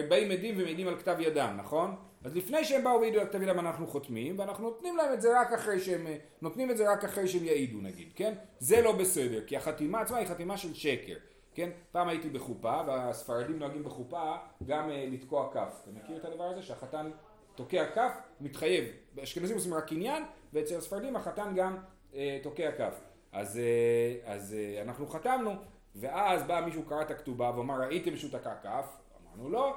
באים 0.09 0.31
עדים 0.31 0.55
ומעידים 0.57 0.87
על 0.87 0.99
כתב 0.99 1.15
ידם, 1.19 1.53
נכון? 1.57 1.95
אז 2.25 2.35
לפני 2.35 2.65
שהם 2.65 2.83
באו 2.83 2.99
והעידו 2.99 3.19
על 3.19 3.27
כתב 3.27 3.41
ידם 3.41 3.59
אנחנו 3.59 3.87
חותמים 3.87 4.39
ואנחנו 4.39 4.63
נותנים 4.63 4.97
להם 4.97 5.13
את 5.13 5.21
זה 5.21 5.41
רק 5.41 5.53
אחרי 5.53 5.79
שהם, 5.79 6.07
נותנים 6.41 6.71
את 6.71 6.77
זה 6.77 6.91
רק 6.91 7.03
אחרי 7.03 7.27
שהם 7.27 7.43
יעידו 7.43 7.81
נגיד, 7.81 8.13
כן? 8.15 8.33
זה 8.59 8.81
לא 8.81 8.91
בסדר, 8.91 9.41
כי 9.47 9.57
החתימה 9.57 10.01
עצמה 10.01 10.17
היא 10.17 10.27
חתימה 10.27 10.57
של 10.57 10.73
שקר, 10.73 11.15
כן? 11.53 11.69
פעם 11.91 12.07
הייתי 12.07 12.29
בחופה 12.29 12.81
והספרדים 12.87 13.59
נוהגים 13.59 13.83
בחופה 13.83 14.35
גם 14.65 14.89
uh, 14.89 14.91
לתקוע 15.13 15.49
כף, 15.53 15.79
אתה 15.83 15.91
מכיר 15.91 16.17
את 16.17 16.25
הדבר 16.25 16.43
הזה? 16.43 16.61
שהחתן 16.61 17.11
תוקע 17.55 17.85
כף, 17.95 18.11
מתחייב. 18.41 18.85
באשכנזים 19.13 19.55
עושים 19.55 19.73
רק 19.73 19.87
קניין, 19.87 20.23
ואצל 20.53 20.77
הספרדים 20.77 21.15
החתן 21.15 21.53
גם 21.55 21.77
אה, 22.15 22.39
תוקע 22.43 22.71
כף. 22.71 23.01
אז, 23.31 23.57
אה, 23.57 24.33
אז 24.33 24.55
אה, 24.57 24.81
אנחנו 24.81 25.07
חתמנו, 25.07 25.51
ואז 25.95 26.43
בא 26.43 26.61
מישהו 26.65 26.83
קרא 26.83 27.01
את 27.01 27.11
הכתובה 27.11 27.51
ואמר 27.57 27.81
ראיתם 27.81 28.15
שהוא 28.15 28.31
תקע 28.31 28.55
כף? 28.63 28.97
אמרנו 29.23 29.49
לא, 29.49 29.75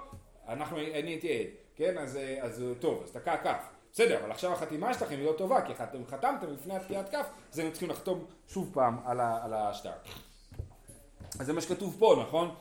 אנחנו, 0.48 0.78
אני 0.78 1.10
הייתי 1.10 1.40
עד, 1.40 1.46
כן? 1.76 1.98
אז, 1.98 2.16
אה, 2.16 2.38
אז 2.42 2.64
טוב, 2.80 3.02
אז 3.02 3.12
תקע 3.12 3.36
כף. 3.36 3.68
בסדר, 3.92 4.20
אבל 4.20 4.30
עכשיו 4.30 4.52
החתימה 4.52 4.94
שלכם 4.94 5.16
היא 5.16 5.26
לא 5.26 5.32
טובה, 5.32 5.60
כי 5.60 5.72
אתם 5.82 6.06
חתמתם 6.06 6.52
לפני 6.52 6.76
התקיעת 6.76 7.08
כף, 7.08 7.26
אז 7.52 7.58
הם 7.58 7.70
צריכים 7.70 7.90
לחתום 7.90 8.24
שוב 8.48 8.70
פעם 8.74 8.98
על, 9.04 9.20
על 9.20 9.54
השטר. 9.54 9.90
אז 11.40 11.46
זה 11.46 11.52
מה 11.52 11.60
שכתוב 11.60 11.96
פה, 11.98 12.24
נכון? 12.28 12.54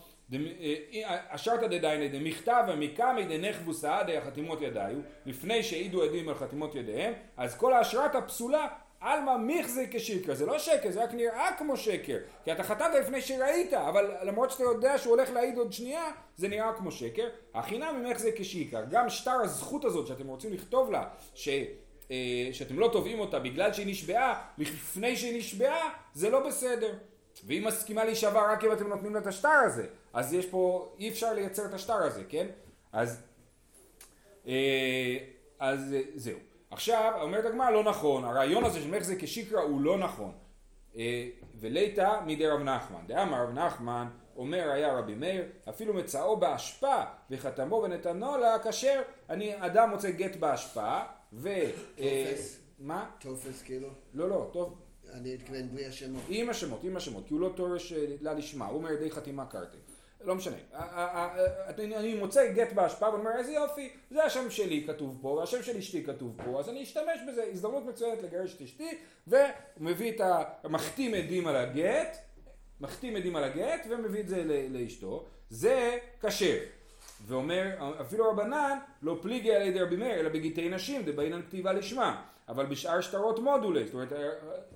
אשרתא 1.29 1.67
דדייני 1.67 2.09
דמכתב 2.09 2.63
ומקמי 2.67 3.23
דנחבו 3.23 3.73
סעדי 3.73 4.17
החתימות 4.17 4.61
ידיו 4.61 4.97
לפני 5.25 5.63
שהעידו 5.63 6.03
עדים 6.03 6.29
על 6.29 6.35
חתימות 6.35 6.75
ידיהם 6.75 7.13
אז 7.37 7.57
כל 7.57 7.73
האשרתא 7.73 8.19
פסולה 8.27 8.67
עלמא 8.99 9.37
מיכזי 9.37 9.87
כשיקר 9.91 10.33
זה 10.33 10.45
לא 10.45 10.59
שקר 10.59 10.91
זה 10.91 11.03
רק 11.03 11.13
נראה 11.13 11.49
כמו 11.57 11.77
שקר 11.77 12.17
כי 12.43 12.51
אתה 12.51 12.63
חתמת 12.63 12.91
לפני 13.01 13.21
שראית 13.21 13.73
אבל 13.73 14.11
למרות 14.23 14.51
שאתה 14.51 14.63
יודע 14.63 14.97
שהוא 14.97 15.15
הולך 15.15 15.29
להעיד 15.29 15.57
עוד 15.57 15.73
שנייה 15.73 16.11
זה 16.37 16.47
נראה 16.47 16.73
כמו 16.73 16.91
שקר 16.91 17.27
החינם 17.53 18.03
ממך 18.03 18.17
זה 18.17 18.31
כשיקר 18.35 18.83
גם 18.89 19.09
שטר 19.09 19.41
הזכות 19.43 19.85
הזאת 19.85 20.07
שאתם 20.07 20.27
רוצים 20.27 20.53
לכתוב 20.53 20.91
לה 20.91 21.09
ש... 21.33 21.49
אה, 22.11 22.49
שאתם 22.51 22.79
לא 22.79 22.89
תובעים 22.93 23.19
אותה 23.19 23.39
בגלל 23.39 23.73
שהיא 23.73 23.87
נשבעה, 23.87 24.47
לפני 24.57 25.15
שהיא 25.15 25.37
נשבעה, 25.37 25.89
זה 26.13 26.29
לא 26.29 26.47
בסדר. 26.47 26.93
והיא 27.43 27.65
מסכימה 27.65 28.05
להישבע 28.05 28.53
רק 28.53 28.63
אם 28.63 28.71
אתם 28.71 28.87
נותנים 28.87 29.13
לה 29.13 29.19
את 29.19 29.27
השטר 29.27 29.49
הזה. 29.65 29.87
אז 30.13 30.33
יש 30.33 30.45
פה, 30.45 30.93
אי 30.99 31.09
אפשר 31.09 31.33
לייצר 31.33 31.65
את 31.65 31.73
השטר 31.73 31.93
הזה, 31.93 32.23
כן? 32.29 32.47
אז, 32.91 33.21
אה, 34.47 35.17
אז 35.59 35.93
אה, 35.93 36.01
זהו. 36.15 36.37
עכשיו, 36.71 37.13
אומרת 37.21 37.45
הגמרא 37.45 37.69
לא 37.69 37.83
נכון, 37.83 38.23
הרעיון 38.23 38.63
הזה 38.63 38.81
של 38.81 38.89
מחזק 38.91 39.23
כשיקרא 39.23 39.61
הוא 39.61 39.81
לא 39.81 39.97
נכון. 39.97 40.31
אה, 40.97 41.29
וליתא 41.59 42.19
מידי 42.25 42.47
רב 42.47 42.59
נחמן. 42.59 42.99
דאמר 43.07 43.43
רב 43.43 43.49
נחמן 43.49 44.07
אומר 44.35 44.69
היה 44.69 44.97
רבי 44.97 45.15
מאיר, 45.15 45.45
אפילו 45.69 45.93
מצאו 45.93 46.37
באשפה 46.37 47.03
וחתמו 47.31 47.75
ונתנו 47.75 48.37
לה 48.37 48.59
כשר, 48.59 49.01
אני 49.29 49.65
אדם 49.65 49.89
מוצא 49.89 50.11
גט 50.11 50.35
באשפה 50.35 50.99
ו... 51.33 51.49
טופס. 51.95 52.59
מה? 52.79 53.09
טופס 53.19 53.61
כאילו? 53.61 53.89
לא, 54.13 54.29
לא, 54.29 54.49
טוב. 54.53 54.75
אני 55.13 55.35
אתכוון 55.35 55.69
בלי 55.69 55.85
השמות. 55.85 56.21
עם 56.29 56.49
השמות, 56.49 56.83
עם 56.83 56.97
השמות, 56.97 57.27
כי 57.27 57.33
הוא 57.33 57.41
לא 57.41 57.51
תורש 57.55 57.93
אה, 57.93 58.05
לה 58.21 58.33
לשמה, 58.33 58.65
הוא 58.65 58.77
אומר 58.77 58.91
ידי 58.91 59.11
חתימה 59.11 59.45
קרתי. 59.45 59.77
לא 60.21 60.35
משנה. 60.35 60.55
אני 61.79 62.13
מוצא 62.13 62.51
גט 62.51 62.73
באשפה 62.73 63.09
ואומר 63.09 63.37
איזה 63.37 63.51
יופי, 63.51 63.89
זה 64.11 64.23
השם 64.23 64.49
שלי 64.49 64.83
כתוב 64.87 65.17
פה, 65.21 65.27
והשם 65.27 65.63
של 65.63 65.77
אשתי 65.77 66.03
כתוב 66.03 66.37
פה, 66.45 66.59
אז 66.59 66.69
אני 66.69 66.83
אשתמש 66.83 67.19
בזה, 67.27 67.43
הזדמנות 67.51 67.85
מצוינת 67.85 68.23
לגרש 68.23 68.55
את 68.55 68.61
אשתי, 68.61 68.97
ומביא 69.27 70.11
את 70.11 70.21
ה... 70.21 70.43
מחתים 70.63 71.13
עדים 71.13 71.47
על 71.47 71.55
הגט, 71.55 72.17
מחתים 72.81 73.15
עדים 73.15 73.35
על 73.35 73.43
הגט 73.43 73.85
ומביא 73.89 74.19
את 74.19 74.27
זה 74.27 74.43
לאשתו, 74.69 75.25
זה 75.49 75.97
כשר. 76.21 76.57
ואומר, 77.25 77.91
אפילו 78.01 78.29
רבנן 78.29 78.77
לא 79.01 79.17
פליגי 79.21 79.53
על 79.55 79.61
ידי 79.61 79.79
רבי 79.79 79.95
מאיר, 79.95 80.19
אלא 80.19 80.29
בגיטי 80.29 80.69
נשים, 80.69 81.03
דבעינן 81.05 81.41
כתיבה 81.41 81.73
לשמה. 81.73 82.21
אבל 82.49 82.65
בשאר 82.65 83.01
שטרות 83.01 83.39
מודולי, 83.39 83.85
זאת 83.85 83.93
אומרת, 83.93 84.13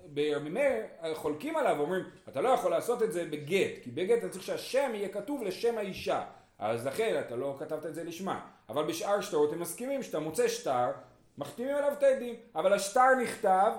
ברבי 0.05 0.49
מאיר 0.49 0.83
חולקים 1.13 1.55
עליו 1.55 1.75
ואומרים, 1.77 2.03
אתה 2.29 2.41
לא 2.41 2.49
יכול 2.49 2.71
לעשות 2.71 3.03
את 3.03 3.11
זה 3.11 3.25
בגט, 3.25 3.83
כי 3.83 3.91
בגט 3.91 4.17
אתה 4.17 4.29
צריך 4.29 4.43
שהשם 4.43 4.91
יהיה 4.93 5.09
כתוב 5.09 5.43
לשם 5.43 5.77
האישה. 5.77 6.23
אז 6.59 6.87
לכן 6.87 7.21
אתה 7.27 7.35
לא 7.35 7.55
כתבת 7.59 7.85
את 7.85 7.95
זה 7.95 8.03
לשמה. 8.03 8.39
אבל 8.69 8.83
בשאר 8.83 9.21
שטרות 9.21 9.53
הם 9.53 9.59
מסכימים 9.59 10.03
שאתה 10.03 10.19
מוצא 10.19 10.47
שטר, 10.47 10.91
מחתימים 11.37 11.75
עליו 11.75 11.91
את 11.93 12.03
העדים, 12.03 12.35
אבל 12.55 12.73
השטר 12.73 13.15
נכתב 13.21 13.71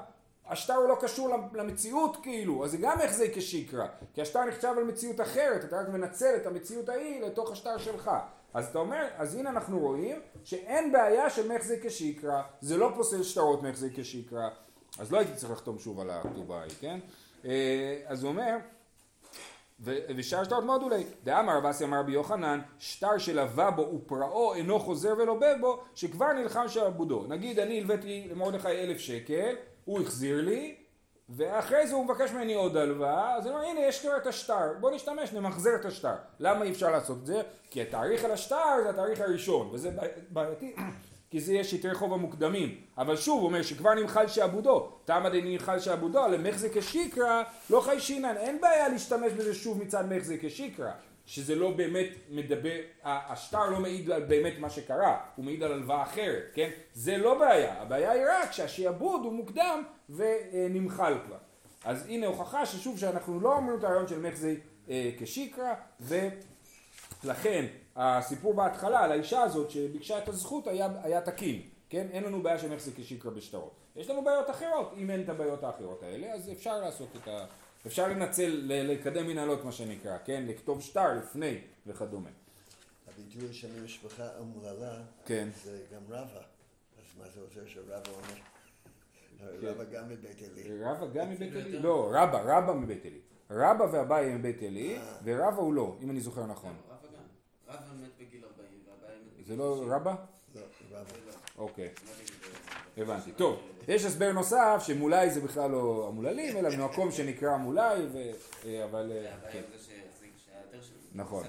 השטר 0.48 0.74
הוא 0.74 0.88
לא 0.88 0.96
קשור 1.00 1.28
למציאות 1.52 2.16
כאילו, 2.22 2.64
אז 2.64 2.70
זה 2.70 2.76
גם 2.80 2.98
זה 3.10 3.26
כשיקרא, 3.34 3.86
כי 4.14 4.22
השטר 4.22 4.44
נכתב 4.44 4.74
על 4.76 4.84
מציאות 4.84 5.20
אחרת, 5.20 5.64
אתה 5.64 5.80
רק 5.80 5.88
מנצל 5.88 6.36
את 6.36 6.46
המציאות 6.46 6.88
ההיא 6.88 7.22
לתוך 7.22 7.52
השטר 7.52 7.78
שלך. 7.78 8.10
אז 8.54 8.66
אתה 8.66 8.78
אומר, 8.78 9.06
אז 9.16 9.34
הנה 9.34 9.50
אנחנו 9.50 9.78
רואים 9.78 10.20
שאין 10.44 10.92
בעיה 10.92 11.30
של 11.30 11.52
מחזי 11.52 11.80
כשיקרא, 11.82 12.42
זה 12.60 12.76
לא 12.76 12.92
פוסל 12.96 13.22
שטרות 13.22 13.62
מחזי 13.62 13.88
כשיקרא, 13.94 14.48
אז 14.98 15.12
לא 15.12 15.18
הייתי 15.18 15.34
צריך 15.34 15.52
לחתום 15.52 15.78
שוב 15.78 16.00
על 16.00 16.10
הכתובה 16.10 16.60
ההיא, 16.60 16.72
כן? 16.80 16.98
אה, 17.44 18.00
אז 18.06 18.22
הוא 18.22 18.30
אומר, 18.30 18.56
ושאר 20.16 20.44
שטרות 20.44 20.64
מאוד 20.64 20.82
אולי, 20.82 21.04
דאמר 21.24 21.58
רב 21.58 21.66
אמר 21.84 21.98
רבי 21.98 22.12
יוחנן, 22.12 22.60
שטר 22.78 23.18
שלווה 23.18 23.70
בו 23.70 23.82
ופרעו 23.94 24.54
אינו 24.54 24.80
חוזר 24.80 25.14
ולובב 25.18 25.54
בו, 25.60 25.80
שכבר 25.94 26.32
נלחם 26.32 26.68
שעבודו. 26.68 27.26
נגיד 27.28 27.58
אני 27.58 27.80
הלוויתי 27.80 28.28
למרדכי 28.30 28.68
אלף 28.68 28.98
שקל, 28.98 29.54
הוא 29.84 30.00
החזיר 30.00 30.40
לי, 30.40 30.76
ואחרי 31.28 31.86
זה 31.86 31.94
הוא 31.94 32.04
מבקש 32.04 32.30
ממני 32.30 32.54
עוד 32.54 32.76
הלוואה, 32.76 33.34
אז 33.34 33.46
אני 33.46 33.54
אומר, 33.54 33.66
הנה 33.66 33.80
יש 33.80 34.00
כבר 34.00 34.16
את 34.16 34.26
השטר, 34.26 34.72
בוא 34.80 34.90
נשתמש, 34.90 35.32
נמחזר 35.32 35.74
את 35.74 35.84
השטר. 35.84 36.14
למה 36.40 36.64
אי 36.64 36.70
אפשר 36.70 36.90
לעשות 36.90 37.18
את 37.18 37.26
זה? 37.26 37.42
כי 37.70 37.82
התאריך 37.82 38.24
על 38.24 38.30
השטר 38.30 38.82
זה 38.82 38.90
התאריך 38.90 39.20
הראשון, 39.20 39.68
וזה 39.72 39.90
בעייתי, 40.30 40.74
כי 41.30 41.40
זה 41.40 41.52
יש 41.52 41.72
יתרי 41.72 41.94
חוב 41.94 42.12
המוקדמים. 42.12 42.80
אבל 42.98 43.16
שוב, 43.16 43.38
הוא 43.38 43.46
אומר 43.48 43.62
שכבר 43.62 43.94
נמחל 43.94 44.26
שעבודו, 44.26 44.92
תמא 45.04 45.28
דנמחל 45.28 45.78
שעבודו, 45.78 46.28
למחזק 46.28 46.78
כשיקרא, 46.78 47.42
לא 47.70 47.80
חיישינן, 47.80 48.36
אין 48.36 48.60
בעיה 48.60 48.88
להשתמש 48.88 49.32
בזה 49.32 49.54
שוב 49.54 49.82
מצד 49.82 50.04
מחזק 50.12 50.36
כשיקרא. 50.40 50.90
שזה 51.26 51.54
לא 51.54 51.70
באמת 51.70 52.08
מדבר, 52.30 52.76
השטר 53.04 53.70
לא 53.70 53.80
מעיד 53.80 54.10
על 54.10 54.22
באמת 54.22 54.58
מה 54.58 54.70
שקרה, 54.70 55.20
הוא 55.36 55.44
מעיד 55.44 55.62
על 55.62 55.72
הלוואה 55.72 56.02
אחרת, 56.02 56.42
כן? 56.54 56.70
זה 56.94 57.16
לא 57.16 57.38
בעיה, 57.38 57.82
הבעיה 57.82 58.10
היא 58.10 58.22
רק 58.28 58.52
שהשעבוד 58.52 59.20
הוא 59.24 59.32
מוקדם 59.32 59.82
ונמחל 60.10 61.14
כבר. 61.26 61.36
אז 61.84 62.06
הנה 62.06 62.26
הוכחה 62.26 62.66
ששוב 62.66 62.98
שאנחנו 62.98 63.40
לא 63.40 63.56
אומרים 63.56 63.78
את 63.78 63.84
הרעיון 63.84 64.08
של 64.08 64.20
מחזי 64.20 64.56
אה, 64.90 65.10
כשיקרא, 65.18 65.74
ולכן 66.00 67.66
הסיפור 67.96 68.54
בהתחלה 68.54 69.00
על 69.00 69.12
האישה 69.12 69.42
הזאת 69.42 69.70
שביקשה 69.70 70.18
את 70.18 70.28
הזכות 70.28 70.66
היה, 70.66 70.88
היה 71.02 71.20
תקין, 71.20 71.62
כן? 71.90 72.06
אין 72.12 72.24
לנו 72.24 72.42
בעיה 72.42 72.58
של 72.58 72.74
מחזי 72.74 72.90
כשיקרא 72.96 73.30
בשטרות. 73.30 73.74
יש 73.96 74.10
לנו 74.10 74.24
בעיות 74.24 74.50
אחרות, 74.50 74.94
אם 74.96 75.10
אין 75.10 75.22
את 75.22 75.28
הבעיות 75.28 75.64
האחרות 75.64 76.02
האלה, 76.02 76.32
אז 76.32 76.50
אפשר 76.52 76.80
לעשות 76.80 77.08
את 77.22 77.28
ה... 77.28 77.44
אפשר 77.86 78.08
לנצל, 78.08 78.60
לקדם 78.64 79.26
מנהלות 79.26 79.64
מה 79.64 79.72
שנקרא, 79.72 80.18
כן? 80.24 80.44
לכתוב 80.46 80.82
שטר 80.82 81.14
לפני 81.14 81.60
וכדומה. 81.86 82.30
הביטוי 83.08 83.54
של 83.54 83.84
משפחה 83.84 84.28
אומללה, 84.38 85.02
כן. 85.26 85.48
זה 85.64 85.82
גם 85.94 86.02
רבה. 86.08 86.40
אז 86.98 87.18
מה 87.18 87.24
זה 87.34 87.40
עוזר 87.40 87.66
שרבה 87.66 87.96
אומר? 88.08 88.34
כן. 89.60 89.66
רבה 89.66 89.84
גם 89.84 90.08
מבית 90.08 90.42
עלי. 90.42 90.84
רבה 90.84 91.06
גם 91.06 91.30
מבית 91.30 91.52
עלי? 91.52 91.78
לא, 91.78 92.10
רבה, 92.14 92.58
רבה 92.58 92.72
מבית 92.72 93.04
עלי. 93.04 93.20
רבה 93.50 93.84
ואביי 93.92 94.30
הם 94.30 94.38
מבית 94.38 94.62
עלי, 94.62 94.96
אה. 94.96 95.16
ורבה 95.24 95.56
הוא 95.56 95.74
לא, 95.74 95.96
אם 96.02 96.10
אני 96.10 96.20
זוכר 96.20 96.46
נכון. 96.46 96.76
רבא 96.88 97.08
גם. 97.08 97.74
רבא 97.74 97.94
מת 98.02 98.10
בגיל 98.20 98.44
40 98.44 98.68
והבעיה 98.86 99.18
מת 99.18 99.32
בגיל 99.32 99.46
זה 99.46 99.56
לא 99.56 99.84
רבה? 99.88 100.14
לא, 100.54 100.60
רבה. 100.90 101.02
אוקיי, 101.58 101.88
מה 101.88 102.10
תגיד, 102.24 102.36
אה, 102.41 102.41
הבנתי. 102.96 103.32
טוב, 103.32 103.56
יש 103.88 104.04
הסבר 104.04 104.32
נוסף 104.32 104.82
שמולאי 104.86 105.30
זה 105.30 105.40
בכלל 105.40 105.70
לא 105.70 106.06
המוללים, 106.08 106.56
אלא 106.56 106.76
ממקום 106.76 107.10
שנקרא 107.10 107.56
מולאי, 107.56 108.06
ו- 108.12 108.30
אה, 108.64 108.84
אבל... 108.84 109.12
אה, 109.12 109.50
כן. 109.52 109.62
נכון. 111.14 111.44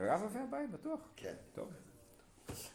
ובאמונה. 0.00 0.14
רבה 0.14 0.26
ואביי, 0.32 0.66
בטוח. 0.66 1.00
כן. 1.16 1.34
טוב. 1.54 1.68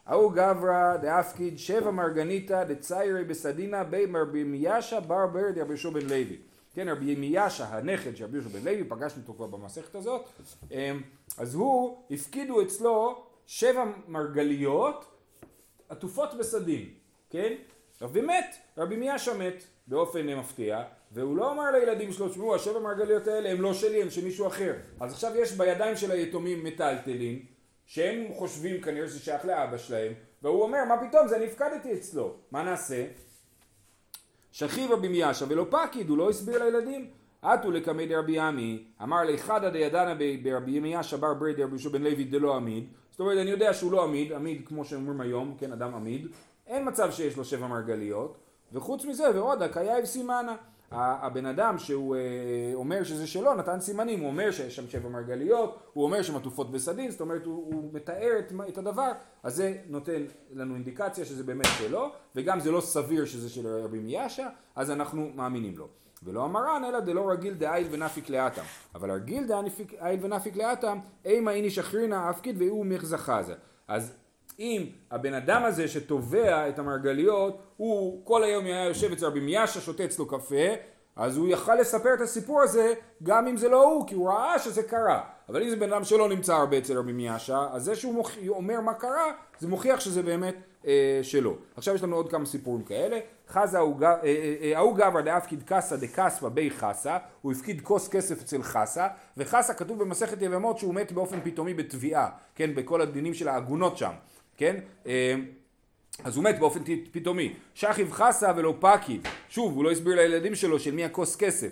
ההוא 0.06 0.32
גברא 0.32 0.98
דאפקיד 0.98 1.58
שבע 1.58 1.92
מרגניתא 1.92 2.64
דציירי 2.64 3.24
בסדינא 3.24 3.84
בי 3.84 4.06
רבי 4.16 4.44
מיאשה 4.44 5.00
בר 5.00 5.28
ברד 5.28 5.58
רבי 5.58 5.70
יהושע 5.70 5.90
בן 5.90 6.06
לוי. 6.06 6.38
כן, 6.74 6.90
רבי 6.90 7.16
מיאשה, 7.16 7.66
הנכד 7.66 8.16
של 8.16 8.24
רבי 8.24 8.38
יהושע 8.38 8.50
בן 8.50 8.66
לוי, 8.66 8.84
פגשנו 8.84 9.22
אותו 9.22 9.34
כבר 9.34 9.48
במסכת 9.48 9.96
הזאת, 9.96 10.30
אמ, 10.72 11.02
אז 11.38 11.56
הוא, 11.56 12.04
הפקידו 12.12 12.62
אצלו 12.62 13.26
שבע 13.46 13.86
מרגליות 14.08 15.06
עטופות 15.90 16.34
בסדין, 16.40 16.90
כן? 17.30 17.54
רבי 18.02 18.22
מת, 18.22 18.56
רבי 18.78 18.96
מיאשה 18.96 19.34
מת 19.38 19.64
באופן 19.88 20.28
מפתיע, 20.28 20.84
והוא 21.12 21.38
לא 21.38 21.52
אמר 21.52 21.72
לילדים 21.72 22.12
שלו, 22.12 22.30
תשמעו, 22.30 22.56
השבע 22.56 22.80
מרגליות 22.80 23.28
האלה 23.28 23.52
הם 23.52 23.62
לא 23.62 23.74
שלי, 23.74 24.02
הם 24.02 24.10
של 24.10 24.24
מישהו 24.24 24.48
אחר. 24.48 24.74
אז 25.00 25.14
עכשיו 25.14 25.32
יש 25.36 25.52
בידיים 25.52 25.96
של 25.96 26.12
היתומים 26.12 26.64
מטלטלים, 26.64 27.46
שהם 27.86 28.34
חושבים 28.34 28.82
כנראה 28.82 29.08
שזה 29.08 29.20
שייך 29.20 29.46
לאבא 29.46 29.78
שלהם, 29.78 30.14
והוא 30.42 30.64
אומר, 30.64 30.80
מה 30.90 31.08
פתאום, 31.08 31.28
זה 31.28 31.36
אני 31.36 31.46
הפקדתי 31.46 31.94
אצלו, 31.94 32.34
מה 32.52 32.64
נעשה? 32.64 33.06
שכיב 34.52 34.92
רבי 34.92 35.08
מיאשה 35.08 35.46
ולא 35.50 35.66
פקיד, 35.70 36.10
הוא 36.10 36.18
לא 36.18 36.30
הסביר 36.30 36.64
לילדים. 36.64 37.10
עטו 37.42 37.72
לקמי 37.72 38.08
דרבי 38.08 38.40
עמי, 38.40 38.84
אמר 39.04 39.22
ליחדא 39.22 39.70
דידנא 39.70 40.14
ברבי 40.44 40.80
מיאשה 40.80 41.18
בר 41.18 41.34
ברי 41.34 41.54
דרבי 41.54 41.72
יהושע 41.72 41.90
בן 41.90 42.04
לוי 42.04 42.24
דלא 42.24 42.56
עמיד. 42.56 42.88
זאת 43.12 43.20
אומרת, 43.20 43.38
אני 43.38 43.52
יודע 43.52 43.74
שהוא 43.74 43.92
לא 43.92 44.04
עמיד, 44.04 44.34
עמיד 44.34 44.62
כמו 44.66 44.86
שאומרים 44.86 45.22
היום, 45.22 45.56
כן, 45.60 45.72
אדם 45.72 45.96
עמיד. 45.96 46.28
אין 46.68 46.88
מצב 46.88 47.12
שיש 47.12 47.38
לו 47.38 47.46
שבע 47.46 47.68
מרגליות, 47.68 48.38
וחוץ 48.74 49.06
מזה, 49.06 49.30
ועוד, 49.36 49.62
הקייב 49.62 50.06
סימנה. 50.06 50.56
הבן 50.92 51.46
אדם 51.46 51.78
שהוא 51.78 52.16
אה, 52.16 52.22
אומר 52.74 53.04
שזה 53.04 53.28
שלו 53.28 53.54
נתן 53.54 53.80
סימנים, 53.80 54.20
הוא 54.20 54.28
אומר 54.28 54.52
שיש 54.52 54.76
שם 54.76 54.88
שבע 54.88 55.10
מרגליות, 55.10 55.80
הוא 55.94 56.04
אומר 56.04 56.22
שהן 56.22 56.36
עטופות 56.36 56.72
בסדין, 56.72 57.12
זאת 57.12 57.22
אומרת 57.22 57.46
הוא, 57.46 57.74
הוא 57.74 57.90
מתאר 57.94 58.32
את, 58.40 58.54
את 58.70 58.78
הדבר, 58.78 59.12
אז 59.44 59.56
זה 59.56 59.78
נותן 59.88 60.22
לנו 60.54 60.76
אינדיקציה 60.76 61.26
שזה 61.26 61.44
באמת 61.44 61.68
שלו, 61.78 62.12
וגם 62.36 62.60
זה 62.60 62.72
לא 62.72 62.82
סביר 62.82 63.26
שזה 63.26 63.50
של 63.50 63.68
רבי 63.68 64.00
מיאשה, 64.00 64.48
אז 64.76 64.92
אנחנו 64.92 65.30
מאמינים 65.36 65.78
לו. 65.78 65.88
ולא 66.24 66.44
המרן 66.44 66.84
אלא 66.90 67.00
דלא 67.00 67.30
רגיל 67.32 67.54
דאיל 67.54 67.88
ונפיק 67.92 68.30
לאטם. 68.30 68.62
אבל 68.96 69.10
הרגיל 69.10 69.48
דאיל 69.48 69.66
ונפיק 70.22 70.56
לאטם, 70.56 71.00
אימה 71.26 71.52
איני 71.52 71.70
שחרינה 71.70 72.30
אפקיד 72.30 72.56
והוא 72.62 72.86
מחזחזה. 72.86 73.54
אז 73.88 74.14
אם 74.60 74.86
הבן 75.12 75.34
אדם 75.34 75.64
הזה 75.64 75.88
שתובע 75.88 76.70
את 76.70 76.80
המרגליות, 76.80 77.58
הוא 77.78 78.26
כל 78.26 78.44
היום 78.44 78.66
היה 78.66 78.86
יושב 78.86 79.12
אצל 79.12 79.26
רבי 79.26 79.40
מיאשה, 79.40 79.82
שותה 79.82 80.06
אצלו 80.06 80.28
קפה, 80.28 80.66
אז 81.16 81.38
הוא 81.38 81.48
יכל 81.48 81.76
לספר 81.76 82.14
את 82.14 82.22
הסיפור 82.22 82.62
הזה 82.62 82.94
גם 83.24 83.48
אם 83.48 83.58
זה 83.58 83.70
לא 83.70 83.84
הוא, 83.84 84.08
כי 84.08 84.16
הוא 84.16 84.30
ראה 84.30 84.60
שזה 84.60 84.84
קרה. 84.84 85.22
אבל 85.50 85.64
אם 85.64 85.70
זה 85.70 85.76
בן 85.76 85.94
אדם 85.94 86.04
שלא 86.04 86.30
נמצא 86.30 86.56
הרבה 86.56 86.78
אצל 86.78 86.98
רבי 86.98 87.12
מיאשה, 87.12 87.68
אז 87.72 87.84
זה 87.84 87.96
שהוא 87.96 88.14
מוכ... 88.14 88.32
אומר 88.48 88.82
מה 88.82 88.94
קרה, 88.94 89.32
זה 89.60 89.68
מוכיח 89.68 90.00
שזה 90.00 90.24
באמת 90.24 90.56
אה, 90.88 91.20
שלו. 91.24 91.56
עכשיו 91.78 91.96
יש 91.96 92.04
לנו 92.04 92.16
עוד 92.16 92.32
כמה 92.32 92.46
סיפורים 92.46 92.84
כאלה. 92.84 93.20
חזה 93.50 93.78
ההוא 93.78 94.02
אה, 94.02 94.76
אה, 94.76 94.92
גברא 94.96 95.22
דאפקיד 95.22 95.64
קסא 95.66 95.96
דקספא 95.96 96.50
בי 96.50 96.72
חסא, 96.72 97.18
הוא 97.42 97.52
הפקיד 97.52 97.82
כוס 97.82 98.08
כסף 98.08 98.42
אצל 98.42 98.64
חסא, 98.64 99.08
וחסא 99.38 99.74
כתוב 99.74 100.00
במסכת 100.00 100.42
יבמות 100.42 100.78
שהוא 100.78 100.94
מת 100.94 101.12
באופן 101.12 101.40
פתאומי 101.44 101.74
בתביעה, 101.74 102.30
כן, 102.56 102.76
בכל 102.76 103.02
הדינים 103.02 103.34
של 103.34 103.48
העגונות 103.48 103.98
שם. 103.98 104.12
כן? 104.58 104.76
אז 106.24 106.36
הוא 106.36 106.44
מת 106.44 106.60
באופן 106.60 106.80
פתאומי. 107.12 107.54
שכיב 107.74 108.12
חסא 108.12 108.52
ולא 108.56 108.74
פקיד. 108.80 109.28
שוב, 109.50 109.76
הוא 109.76 109.84
לא 109.84 109.92
הסביר 109.92 110.16
לילדים 110.16 110.56
שלו 110.56 110.80
של 110.80 110.96
מי 110.96 111.06
הכוס 111.06 111.36
כסף. 111.36 111.72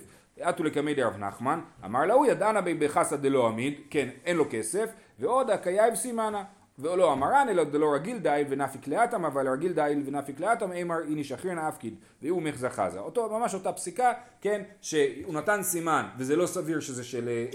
אתו 0.49 0.63
לקמיה 0.63 0.93
דרב 0.93 1.17
נחמן, 1.17 1.59
אמר 1.85 2.05
להו 2.05 2.25
ידענא 2.25 2.61
ביה 2.61 2.73
בחסא 2.73 3.17
דלא 3.17 3.47
אמיד, 3.47 3.73
כן, 3.89 4.09
אין 4.25 4.37
לו 4.37 4.45
כסף, 4.49 4.89
ועוד 5.19 5.49
הא 5.49 5.61
קא 5.61 5.72
יהיב 5.72 5.95
סימנא. 5.95 6.43
ולא 6.79 7.13
אמרן 7.13 7.47
אלא 7.49 7.63
דלא 7.63 7.93
רגיל 7.93 8.17
דעייל 8.17 8.47
ונפיק 8.49 8.87
להתם 8.87 9.25
אבל 9.25 9.47
רגיל 9.47 9.73
דעייל 9.73 10.03
ונפיק 10.05 10.39
להתם 10.39 10.71
אימר 10.71 10.95
איניש 11.07 11.23
אחרינא 11.23 11.53
אפקיד 11.53 11.95
ואיהו 12.21 12.41
מיחזא 12.41 12.69
חזא 12.69 12.99
אותו 12.99 13.39
ממש 13.39 13.53
אותה 13.53 13.73
פסיקה 13.73 14.13
כן 14.41 14.61
שהוא 14.81 15.33
נתן 15.33 15.63
סימן 15.63 16.05
וזה 16.17 16.35
לא 16.35 16.45
סביר 16.45 16.79
שזה 16.79 17.03
של 17.03 17.29
אה, 17.29 17.45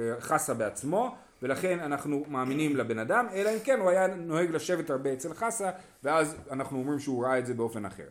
אה, 0.00 0.20
חסא 0.20 0.54
בעצמו 0.54 1.14
ולכן 1.42 1.80
אנחנו 1.80 2.24
מאמינים 2.28 2.76
לבן 2.76 2.98
אדם 2.98 3.26
אלא 3.32 3.50
אם 3.50 3.58
כן 3.64 3.80
הוא 3.80 3.90
היה 3.90 4.06
נוהג 4.06 4.50
לשבת 4.50 4.90
הרבה 4.90 5.12
אצל 5.12 5.34
חסא 5.34 5.70
ואז 6.02 6.36
אנחנו 6.50 6.78
אומרים 6.78 6.98
שהוא 6.98 7.24
ראה 7.24 7.38
את 7.38 7.46
זה 7.46 7.54
באופן 7.54 7.84
אחר. 7.84 8.06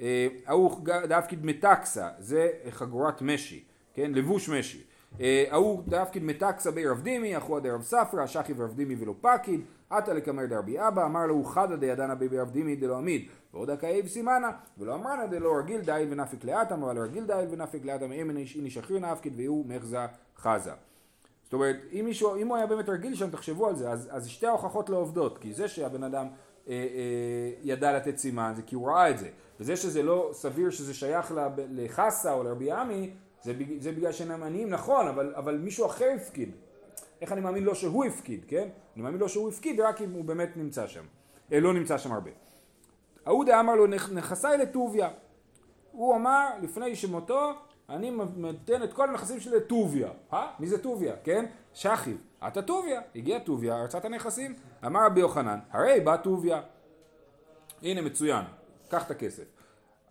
אה, 0.00 0.28
ההוא 0.46 0.86
דאפקיד 1.08 1.46
מטכסא 1.46 2.08
זה 2.18 2.48
חגורת 2.70 3.22
משי 3.22 3.64
כן? 3.94 4.12
לבוש 4.14 4.48
משי. 4.48 4.82
ההוא 5.50 5.82
דאפקיד 5.88 6.24
מטכסא 6.24 6.70
בי 6.70 6.85
רב 6.85 7.00
דימי 7.02 7.36
אחוה 7.36 7.60
דרב 7.60 7.82
ספרא 7.82 8.26
שכיב 8.26 8.52
רב 8.56 8.74
דימי 8.74 8.96
ולא 8.98 9.14
פקיד 9.20 9.60
אתא 9.90 10.14
לקמיה 10.14 10.46
דרבי 10.46 10.88
אבא, 10.88 11.06
אמר 11.06 11.26
להו 11.26 11.44
חדא 11.44 11.76
דידענא 11.76 12.14
ביה 12.14 12.28
ברב 12.28 12.50
דימי 12.50 12.76
דלא 12.76 12.98
אמיד, 12.98 13.28
ועוד 13.54 13.70
הא 13.70 13.79
קא 13.79 13.88
יהיב 13.88 14.06
סימנא, 14.06 14.50
ולא 14.78 14.94
אמרן 14.94 15.12
אלא 15.12 15.26
דלא 15.26 15.58
רגיל 15.58 15.80
דעייל 15.80 16.08
ונפיק 16.10 16.44
להתם, 16.44 16.82
אבל 16.82 16.98
רגיל 16.98 17.24
דעייל 17.24 17.48
ונפיק 17.50 17.84
להתם, 17.84 18.12
אימר 18.12 18.30
איניש 18.30 18.70
אחרינא 18.70 18.98
אפקיד 18.98 19.32
ואיהו 19.36 19.66
מיחזא 19.66 20.06
חזה. 20.36 20.72
זאת 21.50 21.54
אומרת, 21.54 21.76
אם, 21.92 22.04
מישהו, 22.04 22.36
אם 22.36 22.48
הוא 22.48 22.56
היה 22.56 22.66
באמת 22.66 22.88
רגיל 22.88 23.14
שם, 23.14 23.30
תחשבו 23.30 23.68
על 23.68 23.76
זה, 23.76 23.90
אז, 23.90 24.08
אז 24.10 24.28
שתי 24.28 24.46
ההוכחות 24.46 24.90
לא 24.90 24.96
עובדות, 24.96 25.38
כי 25.38 25.52
זה 25.52 25.68
שהבן 25.68 26.02
אדם 26.02 26.26
אה, 26.68 26.72
אה, 26.72 27.52
ידע 27.62 27.96
לתת 27.96 28.18
סימן, 28.18 28.52
זה 28.56 28.62
כי 28.62 28.74
הוא 28.74 28.88
ראה 28.88 29.10
את 29.10 29.18
זה, 29.18 29.28
וזה 29.60 29.76
שזה 29.76 30.02
לא 30.02 30.30
סביר 30.32 30.70
שזה 30.70 30.94
שייך 30.94 31.34
לחסה 31.56 32.32
או 32.32 32.42
לרבי 32.42 32.72
עמי, 32.72 33.10
זה, 33.42 33.52
זה 33.78 33.92
בגלל 33.92 34.12
שאינם 34.12 34.42
עניים, 34.42 34.70
נכון, 34.70 35.08
אבל, 35.08 35.32
אבל 35.36 35.56
מישהו 35.56 35.86
אחר 35.86 36.12
הפקיד, 36.16 36.50
איך 37.20 37.32
אני 37.32 37.40
מאמין 37.40 37.64
לו 37.64 37.74
שהוא 37.74 38.04
הפקיד, 38.04 38.44
כן? 38.48 38.68
אני 38.94 39.02
מאמין 39.02 39.20
לו 39.20 39.28
שהוא 39.28 39.48
הפקיד 39.48 39.80
רק 39.80 40.00
אם 40.02 40.12
הוא 40.12 40.24
באמת 40.24 40.56
נמצא 40.56 40.86
שם, 40.86 41.04
אה, 41.52 41.60
לא 41.60 41.74
נמצא 41.74 41.98
שם 41.98 42.12
הרבה. 42.12 42.30
אהודה 43.26 43.60
אמר 43.60 43.74
לו 43.74 43.86
נכסי 43.86 44.46
לטוביה. 44.60 45.08
הוא 45.92 46.16
אמר 46.16 46.48
לפני 46.62 46.96
שמותו 46.96 47.52
אני 47.90 48.10
נותן 48.36 48.82
את 48.82 48.92
כל 48.92 49.08
הנכסים 49.08 49.40
שלי 49.40 49.56
לטוביה. 49.56 50.08
אה? 50.32 50.50
מי 50.58 50.66
זה 50.66 50.82
טוביה? 50.82 51.14
כן? 51.24 51.46
שחיב. 51.74 52.16
אתה 52.46 52.62
טוביה. 52.62 53.00
הגיע 53.16 53.38
טוביה, 53.38 53.76
הרצת 53.76 54.04
הנכסים. 54.04 54.54
אמר 54.86 55.06
רבי 55.06 55.20
יוחנן, 55.20 55.58
הרי 55.70 56.00
בא 56.00 56.16
טוביה. 56.16 56.60
הנה 57.82 58.02
מצוין, 58.02 58.44
קח 58.88 59.06
את 59.06 59.10
הכסף. 59.10 59.44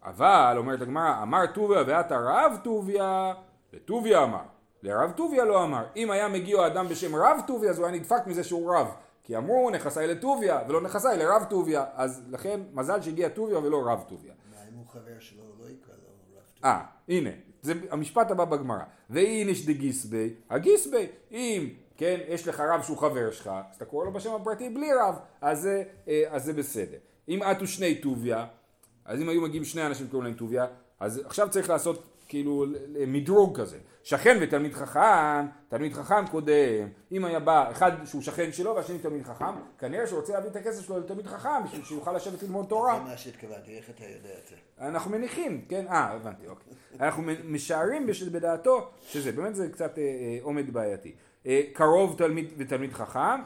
אבל, 0.04 0.56
אומרת 0.58 0.82
הגמרא, 0.82 1.24
אמר 1.24 1.46
טוביה 1.54 1.84
ואתה 1.88 2.18
רב 2.18 2.58
טוביה, 2.64 3.34
לטוביה 3.74 4.24
אמר. 4.24 4.44
לרב 4.84 5.12
טוביה 5.12 5.46
לא 5.46 5.64
אמר. 5.64 5.86
אם 5.96 6.12
היה 6.12 6.28
מגיע 6.28 6.68
אדם 6.68 6.88
בשם 6.88 7.16
רב 7.16 7.42
טוביה, 7.48 7.70
אז 7.70 7.80
הוא 7.80 7.88
היה 7.88 7.96
נדפק 7.96 8.28
מזה 8.28 8.44
שהוא 8.44 8.76
רב. 8.76 8.88
כי 9.24 9.38
אמרו 9.38 9.70
נכסי 9.70 10.08
לטוביה, 10.08 10.62
ולא 10.68 10.82
נכסי 10.82 11.08
לרב 11.18 11.44
טוביה. 11.50 11.86
אז 11.94 12.24
לכן, 12.30 12.60
מזל 12.74 13.02
שהגיע 13.02 13.30
טוביה 13.30 13.60
ולא 13.60 13.82
רב 13.86 14.04
טוביה. 14.08 14.34
מה 14.52 14.58
אם 14.70 14.78
הוא 14.78 14.88
חבר 14.88 15.20
שלו, 15.20 15.44
לא 15.60 15.66
יקרא 15.66 15.94
לו 15.94 16.10
רב 16.10 16.20
טוביה. 16.26 16.42
אה, 16.66 16.86
הנה. 17.10 17.49
זה 17.62 17.74
המשפט 17.92 18.32
הבא 18.32 18.46
בגמרא. 18.46 18.84
ואיניש 19.10 19.66
דגיסבי, 19.66 20.34
הגיסבי. 20.50 21.08
אם, 21.32 21.70
כן, 21.98 22.20
יש 22.28 22.48
לך 22.48 22.60
רב 22.60 22.82
שהוא 22.84 22.98
חבר 22.98 23.32
שלך, 23.32 23.48
אז 23.48 23.76
אתה 23.76 23.86
קורא 23.86 24.06
לו 24.06 24.14
בשם 24.14 24.34
הפרטי 24.34 24.70
בלי 24.70 24.90
רב, 24.94 25.16
אז 25.42 25.70
אה, 26.08 26.24
אז 26.30 26.46
זה 26.46 26.54
בסדר. 26.54 26.98
אם 27.30 27.40
עטו 27.44 27.68
שני 27.68 27.96
טוביה, 27.96 28.46
אז 29.06 29.22
אם 29.22 29.30
היו 29.30 29.42
מגיעים 29.42 29.66
שני 29.66 29.86
אנשים 29.86 30.08
שקוראים 30.08 30.26
להם 30.26 30.38
טוביה, 30.38 30.66
אז 31.00 31.22
עכשיו 31.26 31.50
צריך 31.50 31.70
לעשות 31.70 32.19
כאילו 32.30 32.66
מדרוג 33.08 33.60
כזה. 33.60 33.78
שכן 34.04 34.38
ותלמיד 34.42 34.74
חכם, 34.74 35.46
תלמיד 35.68 35.94
חכם 35.94 36.28
קודם, 36.28 36.88
אם 37.12 37.26
היה 37.26 37.40
בא 37.40 37.72
אחד 37.72 37.92
שהוא 38.06 38.22
שכן 38.22 38.52
שלו 38.52 38.76
והשני 38.76 39.00
תלמיד 39.00 39.24
חכם, 39.24 39.46
כנראה 39.78 40.08
שהוא 40.08 40.20
רוצה 40.20 40.34
להביא 40.34 40.50
את 40.50 40.56
הכסף 40.56 40.86
שלו 40.86 41.00
לתלמיד 41.00 41.28
חכם 41.28 41.64
בשביל 41.66 41.84
שיוכל 41.84 42.14
לשבת 42.14 42.44
ללמוד 42.44 42.66
תורה. 42.66 43.00
זה 43.04 43.12
מה 43.12 43.18
שהתכוונתי, 43.18 43.78
איך 43.78 43.90
אתה 43.90 44.04
יודע 44.04 44.30
את 44.44 44.48
זה? 44.48 44.56
אנחנו 44.80 45.12
מניחים, 45.12 45.66
כן, 45.70 45.86
אה, 45.88 46.12
הבנתי, 46.12 46.48
אוקיי. 46.48 46.74
אנחנו 47.00 47.24
משערים 47.46 48.08
בדעתו 48.32 48.90
שזה, 49.02 49.32
באמת 49.32 49.56
זה 49.56 49.70
קצת 49.70 49.98
אה, 49.98 50.04
אה, 50.04 50.38
עומד 50.42 50.74
בעייתי. 50.74 51.16
אה, 51.46 51.62
קרוב 51.74 52.16
תלמיד 52.18 52.54
ותלמיד 52.58 52.94
חכם, 52.94 53.42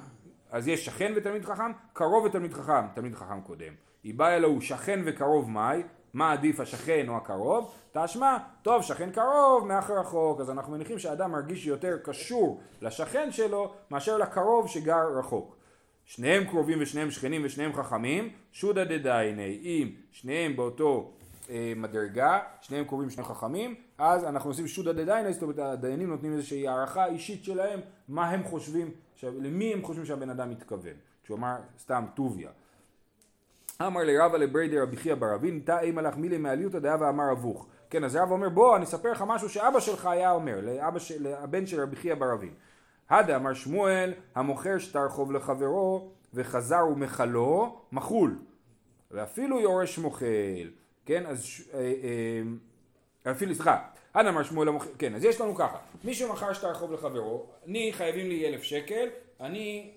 אז 0.52 0.68
יש 0.68 0.86
שכן 0.86 1.14
ותלמיד 1.16 1.46
חכם, 1.46 1.72
קרוב 1.94 2.26
ותלמיד 2.26 2.54
חכם, 2.54 2.88
תלמיד 2.94 3.16
חכם 3.16 3.42
קודם. 3.42 3.74
היא 4.04 4.14
באה 4.14 4.36
אלוהו 4.36 4.62
שכן 4.62 5.02
וקרוב 5.06 5.50
מאי, 5.50 5.84
מה 6.14 6.32
עדיף 6.32 6.60
השכן 6.60 7.10
או 7.10 7.18
הקרוב? 7.18 7.72
תשמע, 7.92 8.38
טוב 8.62 8.84
שכן 8.84 9.12
קרוב 9.12 9.68
מאחר 9.68 10.00
רחוק, 10.00 10.42
אז 10.42 10.50
אנחנו 10.50 10.74
מניחים 10.74 11.00
שהאדם 11.00 11.32
מרגיש 11.32 11.66
יותר 11.66 11.98
קשור 12.04 12.62
לשכן 12.82 13.32
שלו 13.32 13.74
מאשר 13.92 14.18
לקרוב 14.18 14.68
שגר 14.68 15.18
רחוק. 15.20 15.56
שניהם 16.06 16.46
קרובים 16.46 16.78
ושניהם 16.82 17.12
שכנים 17.12 17.42
ושניהם 17.46 17.74
חכמים, 17.74 18.30
שודא 18.52 18.84
דדייני, 18.84 19.60
אם 19.64 19.92
שניהם 20.12 20.56
באותו 20.56 21.12
אה, 21.50 21.74
מדרגה, 21.76 22.40
שניהם 22.62 22.86
קרובים 22.86 23.08
ושניהם 23.08 23.30
חכמים, 23.30 23.76
אז 23.98 24.24
אנחנו 24.24 24.50
עושים 24.50 24.68
שודא 24.68 24.92
דדייני, 24.92 25.34
זאת 25.34 25.42
אומרת 25.42 25.60
הדיינים 25.60 26.10
נותנים 26.10 26.34
איזושהי 26.34 26.68
הערכה 26.68 27.06
אישית 27.06 27.44
שלהם, 27.44 27.80
מה 28.08 28.30
הם 28.30 28.44
חושבים, 28.44 28.92
למי 29.24 29.74
הם 29.74 29.82
חושבים 29.82 30.06
שהבן 30.06 30.30
אדם 30.30 30.50
מתכוון, 30.50 30.94
כשהוא 31.24 31.38
אמר 31.38 31.56
סתם 31.80 32.06
טוביה. 32.16 32.50
אמר 33.82 34.04
לרבה 34.04 34.38
לבריידר 34.38 34.82
רבי 34.82 34.98
חייא 34.98 35.16
ברבין, 35.16 35.62
תא 35.66 35.80
אימא 35.80 36.02
לך 36.02 36.18
מילי 36.18 36.38
מעליותא 36.38 36.80
דאבה 36.80 37.10
אמר 37.10 37.32
אבוך. 37.32 37.68
כן, 37.90 38.04
אז 38.04 38.16
רב 38.16 38.32
אומר 38.32 38.50
בוא 38.50 38.76
אני 38.76 38.86
אספר 38.86 39.12
לך 39.12 39.24
משהו 39.28 39.50
שאבא 39.50 39.80
שלך 39.80 40.06
היה 40.06 40.32
אומר, 40.32 40.60
לאבא 40.62 41.00
של, 41.00 41.28
לבן 41.28 41.66
של 41.66 41.82
רבי 41.82 41.96
חייא 41.96 42.16
ברבין. 42.16 42.54
הדה 43.10 43.36
אמר 43.36 43.54
שמואל, 43.54 44.14
המוכר 44.36 44.78
שטר 44.78 45.10
חוב 45.10 45.32
לחברו 45.32 46.12
וחזר 46.34 46.86
ומחלו, 46.92 47.80
מחול. 47.92 48.40
ואפילו 49.12 49.60
יורש 49.60 49.98
מוכל. 49.98 50.26
כן, 51.06 51.26
אז 51.26 51.46
אה, 51.74 51.94
אה, 53.26 53.32
אפילו, 53.32 53.56
סליחה, 53.56 53.82
הדה 54.14 54.30
אמר 54.30 54.44
שמואל 54.44 54.68
המוכר, 54.68 54.90
כן, 54.98 55.16
אז 55.16 55.24
יש 55.24 55.42
לנו 55.42 55.56
ככה, 55.56 55.78
מישהו 56.04 56.34
מכר 56.34 56.54
שטר 56.54 56.74
חוב 56.74 56.92
לחברו, 56.92 57.46
אני 57.68 57.94
חייבים 57.94 58.28
לי 58.30 58.48
אלף 58.48 58.64
שקל, 58.64 59.08
אני 59.42 59.92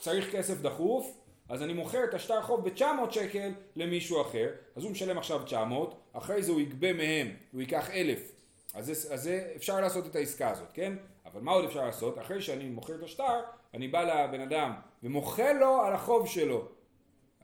צריך 0.00 0.32
כסף 0.32 0.60
דחוף, 0.60 1.23
אז 1.48 1.62
אני 1.62 1.72
מוכר 1.72 2.04
את 2.04 2.14
השטר 2.14 2.42
חוב 2.42 2.68
ב-900 2.68 3.10
שקל 3.10 3.50
למישהו 3.76 4.20
אחר, 4.20 4.50
אז 4.76 4.82
הוא 4.84 4.92
משלם 4.92 5.18
עכשיו 5.18 5.42
900, 5.44 5.94
אחרי 6.12 6.42
זה 6.42 6.52
הוא 6.52 6.60
יגבה 6.60 6.92
מהם, 6.92 7.36
הוא 7.52 7.60
ייקח 7.60 7.90
1,000. 7.90 8.32
אז 8.74 8.86
זה, 8.86 9.14
אז 9.14 9.22
זה 9.22 9.52
אפשר 9.56 9.80
לעשות 9.80 10.06
את 10.06 10.16
העסקה 10.16 10.50
הזאת, 10.50 10.68
כן? 10.74 10.92
אבל 11.26 11.40
מה 11.40 11.52
עוד 11.52 11.64
אפשר 11.64 11.86
לעשות? 11.86 12.18
אחרי 12.18 12.42
שאני 12.42 12.64
מוכר 12.64 12.94
את 12.94 13.02
השטר, 13.02 13.40
אני 13.74 13.88
בא 13.88 14.02
לבן 14.02 14.40
אדם 14.40 14.72
ומוכר 15.02 15.52
לו 15.52 15.80
על 15.80 15.92
החוב 15.92 16.26
שלו. 16.26 16.68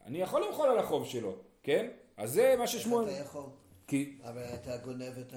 אני 0.07 0.19
יכול 0.19 0.45
למחול 0.47 0.69
על 0.69 0.79
החוב 0.79 1.07
שלו, 1.07 1.37
כן? 1.63 1.89
אז 2.17 2.33
זה 2.33 2.55
מה 2.59 2.67
ששמואל... 2.67 3.05
אתה 3.05 3.19
יכול? 3.19 3.45
כי... 3.87 4.19
אבל 4.25 4.43
אתה 4.55 4.77
גונב 4.77 5.19
את 5.19 5.35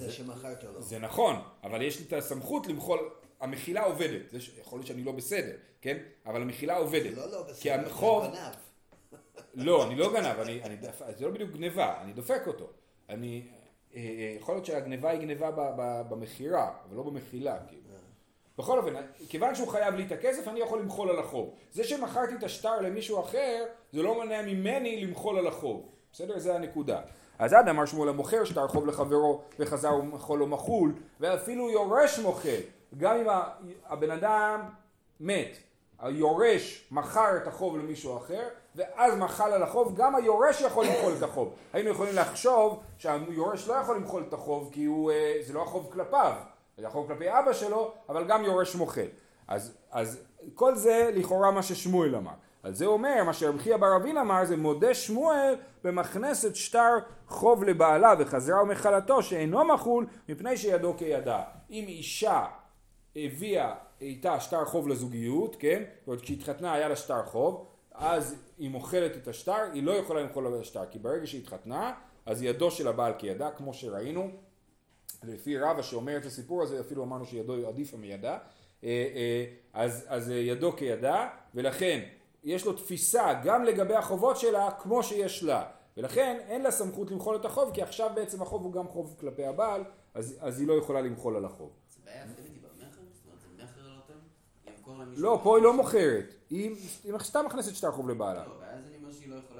זה 0.00 0.12
שמכרת 0.12 0.64
לו. 0.64 0.82
זה 0.82 0.98
נכון, 0.98 1.36
אבל 1.64 1.82
יש 1.82 1.98
לי 1.98 2.06
את 2.06 2.12
הסמכות 2.12 2.66
למחול 2.66 3.10
המחילה 3.40 3.84
עובדת, 3.84 4.30
זה 4.30 4.38
יכול 4.60 4.78
להיות 4.78 4.86
שאני 4.86 5.04
לא 5.04 5.12
בסדר, 5.12 5.56
כן? 5.80 5.96
אבל 6.26 6.42
המחילה 6.42 6.76
עובדת. 6.76 7.16
לא 7.16 7.30
לא 7.30 7.42
בסדר, 7.42 7.74
אתה 7.74 8.28
גנב. 8.28 8.54
לא, 9.54 9.86
אני 9.86 9.94
לא 9.94 10.12
גנב, 10.12 10.40
אני, 10.40 10.62
אני, 10.62 10.76
זה 11.16 11.24
לא 11.26 11.30
בדיוק 11.30 11.50
גניבה, 11.50 12.02
אני 12.02 12.12
דופק 12.12 12.42
אותו. 12.46 12.70
אני, 13.08 13.46
אה, 13.94 14.00
אה, 14.00 14.36
יכול 14.36 14.54
להיות 14.54 14.66
שהגניבה 14.66 15.10
היא 15.10 15.20
גניבה 15.20 15.50
במכירה, 16.08 16.72
אבל 16.88 16.96
לא 16.96 17.02
במחילה, 17.02 17.58
כאילו. 17.68 17.86
בכל 18.58 18.78
אופן, 18.78 18.94
כיוון 19.28 19.54
שהוא 19.54 19.68
חייב 19.68 19.94
לי 19.94 20.06
את 20.06 20.12
הכסף, 20.12 20.48
אני 20.48 20.60
יכול 20.60 20.80
למחול 20.80 21.10
על 21.10 21.18
החוב. 21.18 21.54
זה 21.72 21.84
שמכרתי 21.84 22.34
את 22.34 22.42
השטר 22.42 22.80
למישהו 22.80 23.20
אחר, 23.20 23.64
זה 23.92 24.02
לא 24.02 24.14
מונע 24.14 24.42
ממני 24.42 25.04
למחול 25.04 25.38
על 25.38 25.46
החוב. 25.46 25.88
בסדר? 26.12 26.38
זה 26.38 26.54
הנקודה. 26.54 27.00
אז 27.38 27.52
עד 27.52 27.68
אמר 27.68 27.84
שמואל 27.86 28.08
המוכר 28.08 28.44
שטר 28.44 28.68
חוב 28.68 28.86
לחברו 28.86 29.42
וחזר 29.58 29.94
ומחול 29.94 30.38
לו 30.38 30.46
מחול, 30.46 30.94
ואפילו 31.20 31.70
יורש 31.70 32.18
מוכר. 32.18 32.58
גם 32.98 33.16
אם 33.16 33.26
הבן 33.86 34.10
אדם 34.10 34.60
מת, 35.20 35.56
היורש 35.98 36.88
מכר 36.90 37.36
את 37.36 37.46
החוב 37.46 37.76
למישהו 37.76 38.16
אחר, 38.16 38.48
ואז 38.76 39.16
מחל 39.18 39.52
על 39.52 39.62
החוב, 39.62 39.96
גם 39.96 40.14
היורש 40.14 40.60
יכול 40.60 40.86
למחול 40.86 41.12
את 41.18 41.22
החוב. 41.22 41.54
היינו 41.72 41.90
יכולים 41.90 42.14
לחשוב 42.14 42.82
שהיורש 42.98 43.68
לא 43.68 43.74
יכול 43.74 43.96
למחול 43.96 44.24
את 44.28 44.32
החוב 44.32 44.70
כי 44.72 44.84
הוא, 44.84 45.10
אה, 45.10 45.36
זה 45.46 45.52
לא 45.52 45.62
החוב 45.62 45.90
כלפיו, 45.92 46.32
זה 46.78 46.86
החוב 46.86 47.08
כלפי 47.08 47.28
אבא 47.30 47.52
שלו, 47.52 47.92
אבל 48.08 48.24
גם 48.24 48.44
יורש 48.44 48.74
מוחל. 48.74 49.06
אז, 49.48 49.76
אז 49.90 50.20
כל 50.54 50.74
זה 50.74 51.10
לכאורה 51.14 51.50
מה 51.50 51.62
ששמואל 51.62 52.16
אמר. 52.16 52.32
על 52.62 52.74
זה 52.74 52.86
אומר, 52.86 53.24
מה 53.26 53.32
שרבי 53.32 53.58
חייא 53.58 53.76
בר 53.76 53.96
אבין 53.96 54.18
אמר, 54.18 54.44
זה 54.44 54.56
מודה 54.56 54.94
שמואל 54.94 55.54
במכנסת 55.84 56.56
שטר 56.56 56.98
חוב 57.28 57.64
לבעלה 57.64 58.14
וחזרה 58.18 58.62
ומחלתו 58.62 59.22
שאינו 59.22 59.64
מחול 59.64 60.06
מפני 60.28 60.56
שידו 60.56 60.94
כידה. 60.96 61.42
אם 61.70 61.84
אישה 61.88 62.44
הביאה 63.16 63.74
איתה 64.00 64.40
שטר 64.40 64.64
חוב 64.64 64.88
לזוגיות, 64.88 65.56
כן? 65.58 65.82
זאת 65.98 66.06
אומרת 66.06 66.20
כשהתחתנה 66.20 66.74
היה 66.74 66.88
לה 66.88 66.96
שטר 66.96 67.22
חוב, 67.24 67.66
אז 67.94 68.36
היא 68.58 68.70
מוכלת 68.70 69.16
את 69.16 69.28
השטר, 69.28 69.70
היא 69.72 69.82
לא 69.82 69.92
יכולה 69.92 70.22
למחול 70.22 70.46
על 70.46 70.60
השטר, 70.60 70.86
כי 70.90 70.98
ברגע 70.98 71.26
שהיא 71.26 71.40
התחתנה, 71.40 71.94
אז 72.26 72.42
ידו 72.42 72.70
של 72.70 72.88
הבעל 72.88 73.12
כידה, 73.18 73.50
כמו 73.50 73.74
שראינו, 73.74 74.30
לפי 75.22 75.58
רבא 75.58 75.82
שאומר 75.82 76.16
את 76.16 76.24
הסיפור 76.24 76.62
הזה, 76.62 76.80
אפילו 76.80 77.04
אמרנו 77.04 77.26
שידו 77.26 77.68
עדיפה 77.68 77.96
מידה, 77.96 78.38
אה, 78.84 78.88
אה, 79.14 79.44
אז, 79.72 80.04
אז 80.08 80.30
ידו 80.30 80.76
כידה, 80.76 81.28
ולכן 81.54 82.00
יש 82.44 82.66
לו 82.66 82.72
תפיסה 82.72 83.40
גם 83.44 83.64
לגבי 83.64 83.94
החובות 83.94 84.36
שלה 84.36 84.70
כמו 84.70 85.02
שיש 85.02 85.42
לה, 85.42 85.64
ולכן 85.96 86.38
אין 86.48 86.62
לה 86.62 86.70
סמכות 86.70 87.10
למחול 87.10 87.36
את 87.36 87.44
החוב, 87.44 87.70
כי 87.74 87.82
עכשיו 87.82 88.10
בעצם 88.14 88.42
החוב 88.42 88.62
הוא 88.62 88.72
גם 88.72 88.88
חוב 88.88 89.16
כלפי 89.20 89.44
הבעל, 89.44 89.84
אז, 90.14 90.38
אז 90.40 90.60
היא 90.60 90.68
לא 90.68 90.74
יכולה 90.74 91.00
למחול 91.00 91.36
על 91.36 91.44
החוב. 91.44 91.70
זה 91.90 91.98
בעיה 92.04 92.24
אקטיבית 92.24 92.62
במכר? 92.62 93.00
זאת 93.12 93.24
אומרת, 93.26 93.40
זה 93.40 93.64
מכר 93.64 93.88
לא 93.88 94.00
טוב? 94.06 94.16
היא 94.66 94.74
ימכור 94.76 94.94
למישהו... 94.94 95.05
לא, 95.16 95.40
פה 95.42 95.56
היא 95.56 95.64
לא 95.64 95.72
מוכרת, 95.72 96.34
היא, 96.50 96.76
היא 97.04 97.18
סתם 97.18 97.46
מכנסת 97.46 97.74
שטר 97.74 97.92
חוב 97.92 98.08
לבעלה. 98.08 98.46
לא, 98.46 98.52
ואז 98.60 98.86
אני 98.86 98.96
אומר 98.96 99.12
שהיא 99.12 99.30
לא 99.30 99.36
יכולה. 99.36 99.56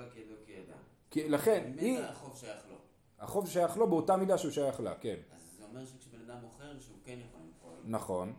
כי, 1.17 1.29
לכן, 1.29 1.73
היא, 1.77 1.99
החוב 2.01 2.37
שייך 2.37 2.61
לו. 2.71 2.77
החוב 3.19 3.49
שייך 3.49 3.77
לו 3.77 3.87
באותה 3.87 4.17
מידה 4.17 4.39
שהוא 4.39 4.51
שייך 4.51 4.81
לה, 4.81 4.95
כן. 4.95 5.15
אז 5.35 5.41
זה 5.59 5.65
אומר 5.65 5.87
שכשבן 5.87 6.19
אדם 6.27 6.37
מוכר, 6.43 6.79
שהוא 6.81 6.97
כן 7.05 7.19
יכול 7.29 7.41
למכור. 7.41 7.71
נכון. 7.85 8.33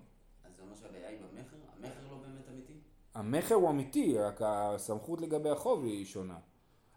אז 0.46 0.52
זה 0.56 0.62
אומר 0.62 0.76
שהבעיה 0.76 1.10
היא 1.10 1.18
במכר? 1.20 1.56
המכר 1.78 2.12
לא 2.12 2.18
באמת 2.18 2.50
אמיתי? 2.50 2.74
המכר 3.14 3.56
הוא 3.56 3.70
אמיתי, 3.70 4.18
רק 4.18 4.42
הסמכות 4.46 5.22
לגבי 5.22 5.50
החוב 5.50 5.84
היא 5.84 6.06
שונה. 6.06 6.38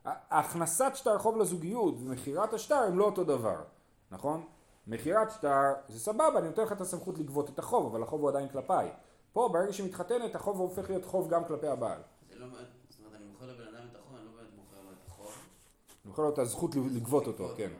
הכנסת 0.05 0.93
שטר 0.95 1.19
חוב 1.19 1.37
לזוגיות 1.37 1.95
ומכירת 1.99 2.55
השטר 2.55 2.79
הם 2.79 2.99
לא 2.99 3.05
אותו 3.05 3.25
דבר, 3.25 3.63
נכון? 4.11 4.47
מכירת 4.87 5.31
שטר 5.31 5.73
זה 5.89 6.01
סבבה, 6.01 6.39
אני 6.39 6.49
נותן 6.49 6.63
לך 6.63 6.73
את 6.73 6.81
הסמכות 6.81 7.19
לגבות 7.19 7.51
את 7.51 7.59
החוב, 7.59 7.87
אבל 7.87 8.03
החוב 8.03 8.21
הוא 8.21 8.29
עדיין 8.29 8.49
כלפיי. 8.49 8.91
פה 9.33 9.49
ברגע 9.53 9.73
שמתחתנת 9.73 10.35
החוב 10.35 10.59
הופך 10.59 10.90
להיות 10.90 11.05
חוב 11.05 11.29
גם 11.29 11.45
כלפי 11.45 11.66
הבעל. 11.66 12.01
זה 12.31 12.38
לא... 12.38 12.47
זאת 12.47 12.99
אומרת, 13.01 13.21
אני 13.21 13.25
מוכר 13.33 13.47
לבן 13.47 13.75
אדם 13.75 13.87
את 13.90 13.97
החוב, 13.97 14.16
אני 14.16 14.25
לא 14.25 14.31
באמת 14.37 14.51
מוכר 14.57 14.77
לו 14.85 14.90
את 14.93 15.09
החוב. 15.09 15.27
אני 15.27 16.11
מוכר 16.11 16.23
לו 16.23 16.29
את 16.29 16.38
הזכות 16.38 16.75
לגבות 16.75 17.27
אותו, 17.27 17.49
כן. 17.57 17.71